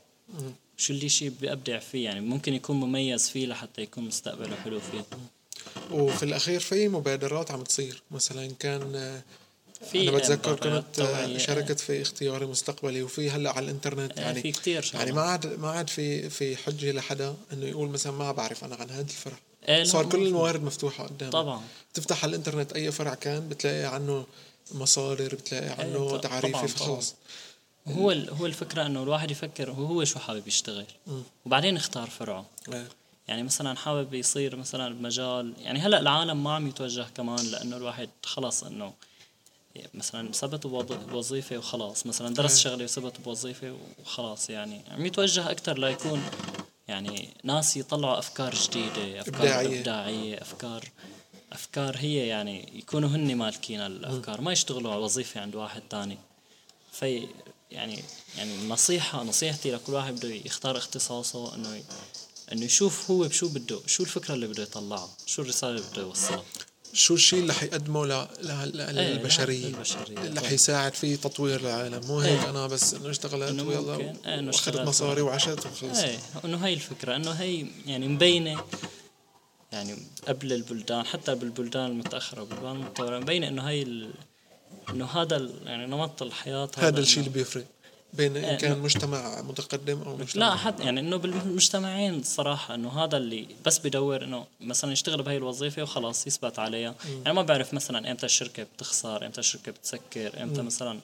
شو 0.77 0.93
اللي 0.93 1.09
شيء 1.09 1.33
بيبدع 1.41 1.79
فيه. 1.79 2.05
يعني 2.05 2.21
ممكن 2.21 2.53
يكون 2.53 2.75
مميز 2.75 3.29
فيه 3.29 3.47
لحتى 3.47 3.81
يكون 3.81 4.03
مستقبله 4.03 4.55
حلو 4.55 4.79
فيه. 4.79 5.05
وفي 5.91 6.23
الأخير 6.23 6.59
في 6.59 6.87
مبادرات 6.87 7.51
عم 7.51 7.63
تصير. 7.63 8.03
مثلا 8.11 8.51
كان 8.59 9.21
في 9.91 10.09
أنا 10.09 10.17
بتذكر 10.17 10.51
مبادرات 10.51 10.83
كنت 10.83 10.99
آه،. 10.99 11.37
شاركت 11.37 11.79
في 11.79 12.01
اختياري 12.01 12.45
مستقبلي 12.45 13.03
وفي 13.03 13.29
هلأ 13.29 13.51
على 13.51 13.63
الإنترنت 13.65 14.19
آه، 14.19 14.21
يعني 14.21 14.41
في 14.41 14.51
كتير 14.51 14.91
يعني. 14.93 15.11
ما 15.11 15.21
عاد 15.21 15.59
ما 15.59 15.69
عاد 15.69 15.89
في 15.89 16.29
في 16.29 16.57
حجة 16.57 16.91
لحدا 16.91 17.35
إنه 17.53 17.65
يقول 17.65 17.89
مثلا 17.89 18.11
ما 18.11 18.31
بعرف 18.31 18.63
أنا 18.63 18.75
عن 18.75 18.89
هذا 18.89 19.01
الفرع 19.01 19.37
إيه، 19.67 19.83
صار 19.83 20.09
كل. 20.09 20.27
الموارد 20.27 20.63
مفتوحة 20.63 21.03
قدامك 21.03 21.33
طبعا 21.33 21.61
تفتح 21.93 22.23
على 22.23 22.29
الإنترنت 22.29 22.73
أي 22.73 22.91
فرع 22.91 23.13
كان 23.13 23.49
بتلاقي 23.49 23.95
عنه 23.95 24.25
مصادر 24.71 25.35
بتلاقي 25.35 25.69
عنه 25.69 26.17
تعريفي 26.17 26.53
طبعاً، 26.53 26.67
فخلص 26.67 27.15
هو 27.87 28.11
هو 28.11 28.45
الفكرة 28.45 28.85
إنه 28.85 29.03
الواحد 29.03 29.31
يفكر 29.31 29.71
هو 29.71 29.85
هو 29.85 30.03
شو 30.03 30.19
حابب 30.19 30.47
يشتغل. 30.47 30.85
وبعدين 31.45 31.75
يختار 31.75 32.09
فرعه 32.09 32.45
إيه. 32.73 32.87
يعني 33.27 33.43
مثلا 33.43 33.77
حابب 33.77 34.13
يصير 34.13 34.55
مثلا 34.55 34.93
بمجال 34.95 35.53
يعني 35.61 35.79
هلأ 35.79 35.99
العالم 35.99 36.43
ما 36.43 36.53
عم 36.55 36.67
يتوجه 36.67 37.05
كمان 37.15 37.45
لأنه 37.45 37.77
الواحد 37.77 38.09
خلص 38.23 38.63
إنه 38.63 38.93
مثلا 39.93 40.31
ثبت 40.31 40.67
بوظ- 40.67 41.09
بوظيفه 41.11 41.57
وخلاص. 41.57 42.05
مثلا 42.05 42.33
درس 42.33 42.51
إيه. 42.57 42.63
شغله 42.63 42.83
وثبت 42.83 43.21
بوظيفة 43.21 43.77
وخلاص 44.01 44.49
يعني. 44.49 44.81
عم 44.91 45.05
يتوجه 45.05 45.51
أكثر 45.51 45.79
ليكون 45.79 46.21
يعني 46.87 47.29
ناس 47.43 47.77
يطلعوا 47.77 48.19
أفكار 48.19 48.55
جديدة 48.55 49.21
أفكار 49.21 49.35
إبداعية. 49.41 49.67
إبداعية, 49.67 49.79
إبداعية 49.79 50.41
أفكار 50.41 50.85
أفكار 51.51 51.95
هي 51.97 52.27
يعني 52.27 52.69
يكونوا 52.79 53.09
هن 53.09 53.35
مالكين 53.35 53.81
الأفكار. 53.81 54.41
ما 54.41 54.51
يشتغلوا 54.51 54.91
على 54.91 55.01
وظيفة 55.01 55.41
عند 55.41 55.55
واحد 55.55 55.81
تاني. 55.89 56.17
في 56.91 57.27
يعني 57.71 58.03
يعني 58.37 58.55
النصيحة 58.55 59.23
نصيحتي 59.23 59.71
لكل 59.71 59.93
واحد 59.93 60.15
بده 60.15 60.29
يختار 60.29 60.77
اختصاصه 60.77 61.55
إنه 61.55 61.83
إنه 62.51 62.65
يشوف 62.65 63.11
هو 63.11 63.19
بشو 63.27 63.49
بده 63.49 63.79
شو 63.87 64.03
الفكرة 64.03 64.33
اللي 64.33 64.47
بده 64.47 64.63
يطلعها 64.63 65.09
شو 65.25 65.41
الرسالة 65.41 65.71
اللي 65.75 65.89
بده 65.91 66.01
يوصلها. 66.01 66.43
شو 66.93 67.13
الشيء 67.13 67.39
اللي 67.39 67.53
حيقدمه. 67.53 68.05
ل... 68.05 68.27
للبشرية. 68.75 69.73
اللي 70.09 70.41
حيساعد 70.41 70.93
في 70.93 71.17
تطوير 71.17 71.59
العالم 71.59 72.07
مو 72.07 72.19
هيك 72.19 72.39
إيه. 72.41 72.49
أنا 72.49 72.67
بس 72.67 72.93
إنه 72.93 73.09
اشتغلت 73.09 73.49
إنه 73.49 73.63
ويلا. 73.63 73.97
إيه، 73.97 74.07
وأخذت 74.07 74.47
اشتغلت 74.47 74.87
مصاري 74.87 75.21
وعشت 75.21 75.65
وخلص 75.65 75.99
إيه 75.99 76.19
إنه 76.45 76.57
هي 76.57 76.73
الفكرة 76.73 77.15
إنه 77.15 77.31
هي 77.31 77.65
يعني 77.85 78.07
مبينة 78.07 78.63
يعني 79.71 79.97
قبل 80.27 80.53
البلدان 80.53 81.05
حتى 81.05 81.35
بالبلدان 81.35 81.85
المتأخرة 81.85 82.41
والبلدان 82.41 82.75
المتطورة 82.75 83.19
مبينة 83.19 83.47
إنه 83.47 83.69
هي 83.69 83.81
ال... 83.81 84.11
إنه 84.89 85.05
هذا. 85.05 85.49
يعني 85.65 85.85
نمط 85.85 86.21
الحياة 86.21 86.69
هذا 86.77 86.99
الشيء 86.99 87.19
اللي 87.19 87.29
بيفرق 87.33 87.65
بين 88.13 88.37
إن 88.37 88.43
إيه، 88.43 88.57
كان 88.57 88.79
مجتمع 88.79 89.41
متقدم 89.41 90.01
أو 90.01 90.17
مجتمع 90.17 90.45
لا 90.45 90.55
حتى 90.55 90.83
يعني 90.83 90.99
إنه 90.99 91.17
بالمجتمعين 91.17 92.23
صراحة 92.23 92.75
إنه 92.75 93.03
هذا 93.03 93.17
اللي 93.17 93.47
بس 93.65 93.79
بدور 93.79 94.23
إنه 94.23 94.45
مثلا 94.61 94.91
يشتغل 94.91 95.23
بهي 95.23 95.37
الوظيفة 95.37 95.83
وخلاص 95.83 96.27
يثبت 96.27 96.59
عليها. 96.59 96.95
يعني 97.25 97.33
ما 97.33 97.41
بعرف 97.41 97.73
مثلا 97.73 98.11
إمتى 98.11 98.25
الشركة 98.25 98.63
بتخسر 98.63 99.25
إمتى 99.25 99.39
الشركة 99.39 99.71
بتسكر 99.71 100.43
إمتى 100.43 100.61
مثلا 100.61 100.99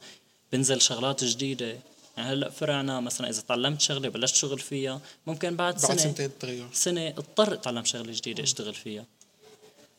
بنزل 0.54 0.82
شغلات 0.82 1.24
جديدة. 1.24 1.78
يعني 2.18 2.30
هلأ 2.34 2.50
فرعنا 2.50 3.00
مثلا 3.00 3.30
إذا 3.30 3.41
تعلمت 3.41 3.82
شغلة 3.82 4.10
بلشت 4.10 4.36
شغل 4.36 4.60
فيها 4.60 5.02
ممكن 5.28 5.56
بعد, 5.56 5.74
بعد 5.74 5.84
سنه 5.84 5.98
سنتين 5.98 6.32
تغير. 6.39 6.68
سنة 6.74 7.08
اضطر 7.08 7.54
اتعلم 7.54 7.86
شغلة 7.86 8.12
جديدة 8.12 8.44
أشتغل 8.44 8.74
فيها. 8.74 9.06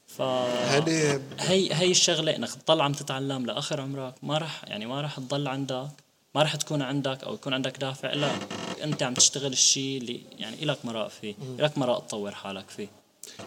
ف 0.06 0.22
هي 0.22 1.74
هي 1.74 1.90
الشغلة 1.90 2.36
إنك 2.36 2.50
تضل 2.54 2.80
عم 2.80 2.92
تتعلم 2.92 3.46
لآخر 3.46 3.80
عمرك. 3.80 4.14
ما 4.22 4.38
راح 4.38 4.64
يعني 4.64 4.86
ما 4.86 5.00
راح 5.00 5.16
تضل 5.16 5.48
عندك. 5.48 5.88
ما 6.36 6.42
راح 6.42 6.56
تكون 6.56 6.82
عندك 6.82 7.24
أو 7.24 7.34
يكون 7.34 7.54
عندك 7.54 7.78
دافع 7.78 8.12
إلا 8.12 8.30
أنت 8.84 9.02
عم 9.02 9.14
تشتغل 9.14 9.52
الشيء 9.52 9.98
اللي 9.98 10.20
يعني 10.38 10.64
لك 10.64 10.84
مراء 10.84 11.08
فيه 11.08 11.34
لك 11.58 11.78
مراء 11.78 12.00
تطور 12.00 12.30
حالك 12.30 12.70
فيه. 12.70 12.88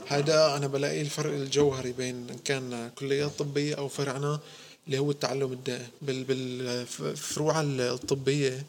هذا 0.07 0.55
أنا 0.55 0.67
بلاقي 0.67 1.01
الفرق 1.01 1.33
الجوهري 1.33 1.91
بين 1.91 2.29
إن 2.29 2.37
كان 2.37 2.91
كليات 2.95 3.31
طبية 3.39 3.75
أو 3.75 3.87
فرعنا 3.87 4.39
اللي 4.87 4.99
هو 4.99 5.11
التعلم 5.11 5.53
الدائم. 5.53 5.87
بال 6.01 6.23
بالفروع 6.23 7.61
الطبية 7.61 8.65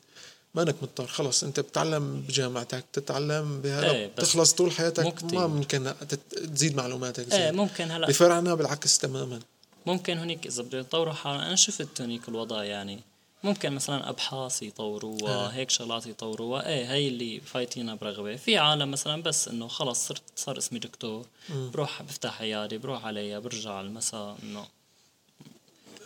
ما 0.55 0.63
انك 0.63 0.75
مضطر 0.83 1.07
خلص 1.07 1.45
أنت 1.45 1.61
بتتعلم 1.61 2.21
بجامعتك 2.21 2.85
تتعلم 2.93 3.61
بهذا 3.61 3.91
إيه، 3.91 4.11
بس 4.19 4.33
تخلص 4.33 4.53
طول 4.53 4.73
حياتك 4.73 5.15
كتير. 5.15 5.39
ما 5.39 5.47
ممكن 5.47 5.93
تزيد 6.55 6.77
معلوماتك 6.77 7.25
إيه 7.25 7.39
زيادة. 7.39 7.57
ممكن 7.57 7.91
هلأ. 7.91 8.07
بفرعنا 8.07 8.55
بالعكس 8.55 8.99
تماما. 8.99 9.41
ممكن 9.87 10.19
هنيك 10.19 10.47
إذا 10.47 10.63
بده 10.63 10.79
يطوروا 10.79 11.13
حالهم 11.13 11.41
أنا 11.41 11.57
شفت 11.57 12.01
هنيك 12.01 12.29
الوضع 12.29 12.65
يعني 12.65 13.01
ممكن 13.45 13.73
مثلا 13.73 14.09
أبحاث 14.09 14.63
يطوروها 14.63 15.55
هيك 15.57 15.71
شغلات 15.71 16.07
يطوروها. 16.07 16.69
إيه 16.69 16.93
هي 16.93 17.09
اللي 17.09 17.41
فايتينا 17.41 17.95
برغبة. 17.95 18.37
في 18.37 18.59
عالم 18.59 18.91
مثلا 18.91 19.23
بس 19.23 19.49
إنه 19.49 19.69
خلص 19.69 20.09
صرت 20.09 20.23
صار 20.37 20.59
اسمي 20.59 20.79
دكتور. 20.79 21.27
بروح 21.51 22.03
بفتح 22.03 22.41
عيادة 22.41 22.77
بروح 22.77 23.05
عليها 23.05 23.39
برجع 23.39 23.73
على 23.73 23.87
المساء 23.87 24.39
انه 24.43 24.67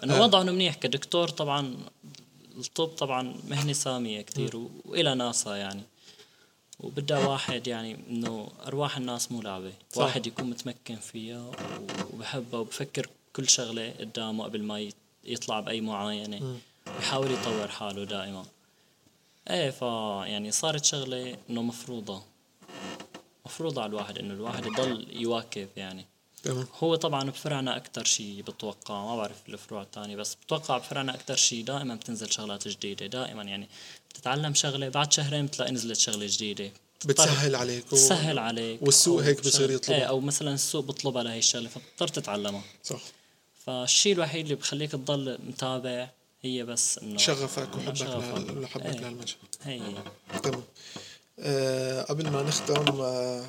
إنه 0.05 0.16
آه. 0.16 0.23
وضعهم 0.23 0.47
منيح. 0.47 0.75
كدكتور 0.75 1.29
طبعا 1.29 1.77
الطب 2.59 2.87
طبعا 2.87 3.37
مهنة 3.49 3.73
سامية 3.73 4.23
كثير 4.23 4.61
والى 4.85 5.14
ناسها 5.14 5.57
يعني. 5.57 5.83
وبدها 6.81 7.27
واحد 7.27 7.66
يعني 7.66 7.97
إنه 8.11 8.49
أرواح 8.66 8.97
الناس 8.97 9.33
مو 9.33 9.42
لعبة. 9.42 9.73
صح. 9.92 10.03
واحد 10.03 10.27
يكون 10.27 10.51
متمكن 10.51 10.97
فيها 10.97 11.51
وبحبها 12.12 12.61
وبفكر 12.61 13.09
كل 13.37 13.49
شغلة 13.49 13.94
قدامه 14.01 14.44
قبل 14.44 14.62
ما 14.62 14.90
يطلع 15.25 15.61
بأي 15.61 15.81
معاينة. 15.81 16.59
ويحاول 16.88 17.31
يطور 17.33 17.68
حاله 17.68 18.05
دائما. 18.05 18.44
إيه 19.51 19.70
ف 19.70 19.83
يعني 20.31 20.51
صارت 20.51 20.85
شغلة 20.85 21.37
إنه 21.51 21.62
مفروضة. 21.62 22.23
مفروضة 23.47 23.83
على 23.83 23.90
الواحد 23.90 24.18
إنه 24.18 24.35
الواحد 24.35 24.66
يضل 24.66 25.07
يواكب 25.11 25.68
يعني. 25.77 26.07
تمام. 26.42 26.66
هو 26.83 26.94
طبعا 26.94 27.31
بفرعنا 27.31 27.77
أكثر 27.77 28.05
شيء 28.05 28.42
بتوقع 28.42 29.05
ما 29.05 29.16
بعرف 29.16 29.37
الفروع 29.49 29.83
الثانية 29.83 30.16
بس 30.16 30.35
بتوقع 30.35 30.79
بفرعنا 30.79 31.14
أكثر 31.14 31.37
شيء 31.37 31.64
دائما 31.64 31.94
بتنزل 31.94 32.33
شغلات 32.33 32.68
جديدة 32.68 33.07
دائما 33.07 33.42
يعني 33.42 33.68
بتتعلم 34.11 34.55
شغلة 34.55 34.88
بعد 34.88 35.12
شهرين 35.12 35.47
بتلاقي 35.47 35.73
نزلت 35.73 35.99
شغلة 35.99 36.27
جديدة. 36.31 36.70
بتسهل 37.05 37.55
عليك 37.57 37.85
و... 37.85 37.97
بتسهل 37.97 38.38
عليك 38.38 38.83
والسوق 38.83 39.23
هيك 39.23 39.40
بصير 39.40 39.68
شغلة- 39.68 39.70
يطلبها. 39.70 39.99
إيه 40.01 40.05
أو 40.05 40.20
مثلا 40.20 40.55
السوق 40.55 40.85
بيطلبها 40.85 41.23
لهي 41.23 41.38
الشغلة 41.38 41.68
فبتضطر 41.68 42.09
تتعلمها. 42.09 42.62
صح. 42.85 43.01
فالشيء 43.66 44.12
الوحيد 44.12 44.44
اللي 44.44 44.55
بخليك 44.55 44.90
تضل 44.92 45.38
متابع 45.47 46.09
هي 46.44 46.64
بس 46.64 46.98
إنه 46.98 47.18
شغفك 47.18 47.76
وحبك 47.76 48.02
لحبك 48.02 48.87
إيه. 48.87 48.92
لهالمجال 49.00 49.37
هي. 49.62 49.80
تمام 50.42 50.62
آه 51.38 52.02
قبل 52.02 52.30
ما 52.30 52.42
نختم 52.42 53.00
آه 53.00 53.44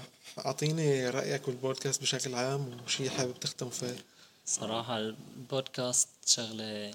أعطيني 0.46 1.10
رأيك 1.10 1.46
بالبودكاست 1.46 2.02
بشكل 2.02 2.36
عام 2.36 2.78
وشيء 2.86 3.10
حابب 3.10 3.40
تختم 3.40 3.70
فيه 3.70 3.96
صراحة 4.46 4.98
البودكاست 4.98 6.08
شغلة 6.26 6.94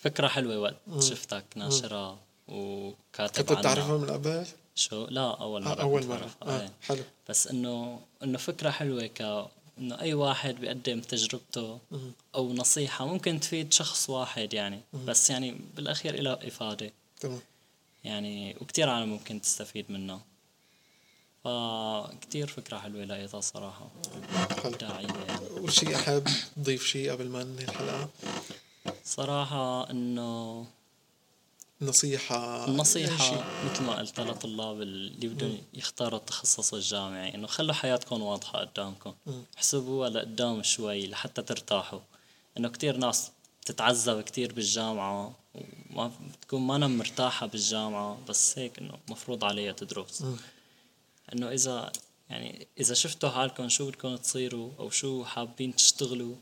فكرة 0.00 0.28
حلوة 0.28 0.58
وقت 0.58 0.76
شفتك 1.02 1.44
ناشرة 1.56 2.18
وكاتب 2.48 3.44
كنت. 3.44 3.58
بتعرفها 3.58 3.98
من 3.98 4.10
قبل؟ 4.10 4.46
شو 4.74 5.06
لا 5.10 5.40
أول 5.40 5.62
مرة 5.64 5.72
آه 5.78 5.82
أول 5.82 6.00
كنت 6.00 6.10
مرة 6.10 6.18
بعرفها، 6.18 6.58
آه 6.58 6.60
إيه. 6.62 6.70
حلو 6.82 7.02
بس 7.28 7.46
إنه 7.46 8.00
إنه 8.22 8.38
فكرة 8.38 8.70
حلوة 8.70 9.06
ك 9.06 9.46
إنه 9.78 10.00
أي 10.00 10.14
واحد 10.14 10.54
بيقدم 10.54 11.00
تجربته 11.00 11.78
أو 12.34 12.52
نصيحة 12.52 13.06
ممكن 13.06 13.40
تفيد 13.40 13.72
شخص 13.72 14.10
واحد 14.10 14.54
يعني. 14.54 14.80
بس 15.06 15.30
يعني 15.30 15.56
بالأخير 15.76 16.22
لها 16.22 16.48
إفادة. 16.48 16.92
تمام. 17.20 17.40
يعني 18.04 18.56
وكتير 18.60 18.88
عالم 18.90 19.08
ممكن 19.08 19.40
تستفيد 19.40 19.84
منها 19.88 20.20
فكتير 21.44 22.46
فكرة 22.46 22.78
حلوة 22.78 23.04
لقيتها 23.04 23.40
صراحة. 23.40 23.90
حلو. 24.62 24.72
داعية 24.72 25.06
يعني. 25.06 25.46
وشي 25.60 25.96
أحب 25.96 26.24
تضيف 26.56 26.86
شي 26.86 27.10
قبل 27.10 27.28
ما 27.28 27.44
ننهي 27.44 27.64
الحلقة؟ 27.64 28.08
صراحة 29.04 29.90
إنه 29.90 30.66
نصيحة 31.80 32.66
شي. 33.30 33.36
مثل 33.70 33.82
ما 33.82 33.98
قلت 33.98 34.20
لطلاب 34.20 34.82
اللي 34.82 35.28
بدهم 35.28 35.58
يختاروا 35.74 36.18
التخصص 36.18 36.74
الجامعي 36.74 37.34
إنه 37.34 37.46
خلوا 37.46 37.74
حياتكم 37.74 38.22
واضحة 38.22 38.58
قدامكم. 38.58 39.14
احسبوها 39.56 40.08
لقدام 40.08 40.62
شوي 40.62 41.06
لحتى 41.06 41.42
ترتاحوا. 41.42 42.00
إنه 42.58 42.68
كتير 42.68 42.96
ناس 42.96 43.30
بتتعذب 43.62 44.20
كتير 44.20 44.52
بالجامعة 44.52 45.34
وما 45.90 46.12
بتكون 46.38 46.60
ما 46.60 46.76
أنا 46.76 46.86
مرتاحة 46.86 47.46
بالجامعة 47.46 48.18
بس 48.28 48.58
هيك 48.58 48.78
إنه 48.78 48.98
مفروض 49.08 49.44
عليها 49.44 49.72
تدرس. 49.72 50.24
إنه 51.32 51.50
إذا 51.50 51.92
يعني 52.30 52.66
إذا 52.80 52.94
شفتوا 52.94 53.30
حالكم 53.30 53.68
شو 53.68 53.86
بدكم 53.86 54.16
تصيروا 54.16 54.70
أو 54.78 54.90
شو 54.90 55.24
حابين 55.24 55.76
تشتغلوا 55.76 56.34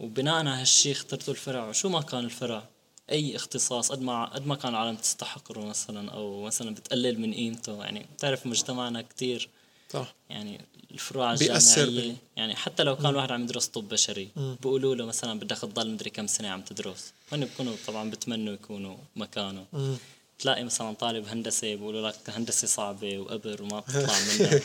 وبناء 0.00 0.34
على 0.34 0.50
هالشي 0.50 0.92
اخترتوا 0.92 1.34
الفرع 1.34 1.68
وشو 1.68 1.88
ما 1.88 2.00
كان 2.02 2.24
الفرع؟ 2.24 2.68
أي 3.10 3.36
اختصاص 3.36 3.92
قد 3.92 4.02
ما 4.02 4.24
قد 4.24 4.46
ما 4.46 4.54
كان 4.54 4.70
العالم 4.70 4.96
تستحقره 4.96 5.60
مثلا 5.64 6.10
أو 6.10 6.42
مثلا 6.42 6.74
بتقلل 6.74 7.20
من 7.20 7.34
قيمته. 7.34 7.84
يعني 7.84 8.06
بتعرف 8.16 8.46
مجتمعنا 8.46 9.02
كتير. 9.02 9.48
صح. 9.92 10.14
يعني 10.30 10.60
الفروع 10.90 11.34
بال- 11.34 12.16
يعني 12.36 12.56
حتى 12.56 12.82
لو 12.82 12.96
كان 12.96 13.16
واحد 13.16 13.32
عم 13.32 13.42
يدرس 13.42 13.66
طب 13.66 13.88
بشري 13.88 14.28
بيقولوا 14.36 14.94
له 14.94 15.06
مثلا 15.06 15.38
بدك 15.40 15.58
تضل 15.58 15.90
مدري 15.90 16.10
كم 16.10 16.26
سنة 16.26 16.48
عم 16.48 16.60
تدرس. 16.62 17.12
هن 17.32 17.40
بيكونوا 17.44 17.74
طبعا 17.86 18.10
بتمنوا 18.10 18.54
يكونوا 18.54 18.96
مكانه. 19.16 19.64
مم. 19.72 19.96
تلاقي 20.38 20.64
مثلا 20.64 20.92
طالب 20.94 21.28
هندسة 21.28 21.74
بيقولوا 21.74 22.08
لك 22.08 22.14
هندسة 22.30 22.66
صعبة 22.68 23.18
وقبر 23.18 23.62
وما 23.62 23.80
بتطلع 23.88 24.14
منها. 24.38 24.60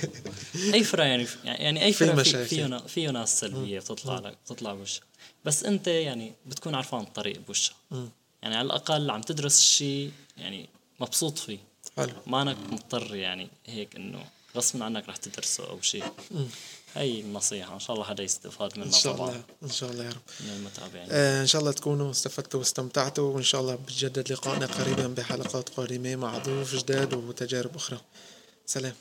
أي 0.73 0.83
فرع 0.83 1.05
يعني 1.05 1.27
يعني 1.43 1.79
في 1.93 2.05
فرع 2.05 2.23
في. 2.23 2.45
فيه 2.45 2.77
فيه 2.77 3.09
ناس 3.09 3.39
سلبية 3.39 3.79
بتطلع 3.79 4.19
لك 4.19 4.37
بتطلع 4.45 4.73
بوشها 4.73 5.03
بس 5.45 5.63
أنت 5.63 5.87
يعني 5.87 6.33
بتكون 6.45 6.75
عرفان 6.75 6.99
الطريق 7.01 7.39
بوشها 7.47 7.75
يعني 8.43 8.55
على 8.55 8.65
الأقل 8.65 9.09
عم 9.09 9.21
تدرس 9.21 9.61
شيء 9.61 10.11
يعني 10.37 10.69
مبسوط 10.99 11.37
فيه. 11.37 11.59
حلو. 11.97 12.13
ما 12.27 12.41
أنك 12.41 12.57
مضطر 12.69 13.15
يعني 13.15 13.49
هيك 13.65 13.95
إنه 13.95 14.25
غصبا 14.55 14.85
عنك 14.85 15.09
رح 15.09 15.17
تدرسه 15.17 15.69
أو 15.69 15.81
شيء 15.81 16.03
هي 16.95 17.21
النصيحة. 17.21 17.73
إن 17.73 17.79
شاء 17.79 17.93
الله 17.95 18.05
حدا 18.05 18.23
يستفاد 18.23 18.77
منها 18.77 18.87
إن 18.87 18.93
شاء 18.93 19.13
طبعا. 19.13 19.29
الله. 19.29 19.43
إن 19.63 19.71
شاء 19.71 19.91
الله 19.91 20.03
يا 20.03 20.09
رب. 20.09 20.21
من 20.39 20.49
المتابعين 20.49 21.07
آه، 21.11 21.41
إن 21.41 21.47
شاء 21.47 21.61
الله 21.61 21.71
تكونوا 21.71 22.11
استفدتوا 22.11 22.59
واستمتعتوا 22.59 23.33
وإن 23.33 23.43
شاء 23.43 23.61
الله 23.61 23.75
بتجدد 23.75 24.31
لقائنا 24.31 24.65
قريبا 24.65 25.07
بحلقات 25.07 25.69
قادمة 25.69 26.15
مع 26.15 26.37
ضيوف 26.37 26.75
جداد 26.75 27.13
وتجارب 27.13 27.75
أخرى. 27.75 28.01
سلام. 28.65 28.93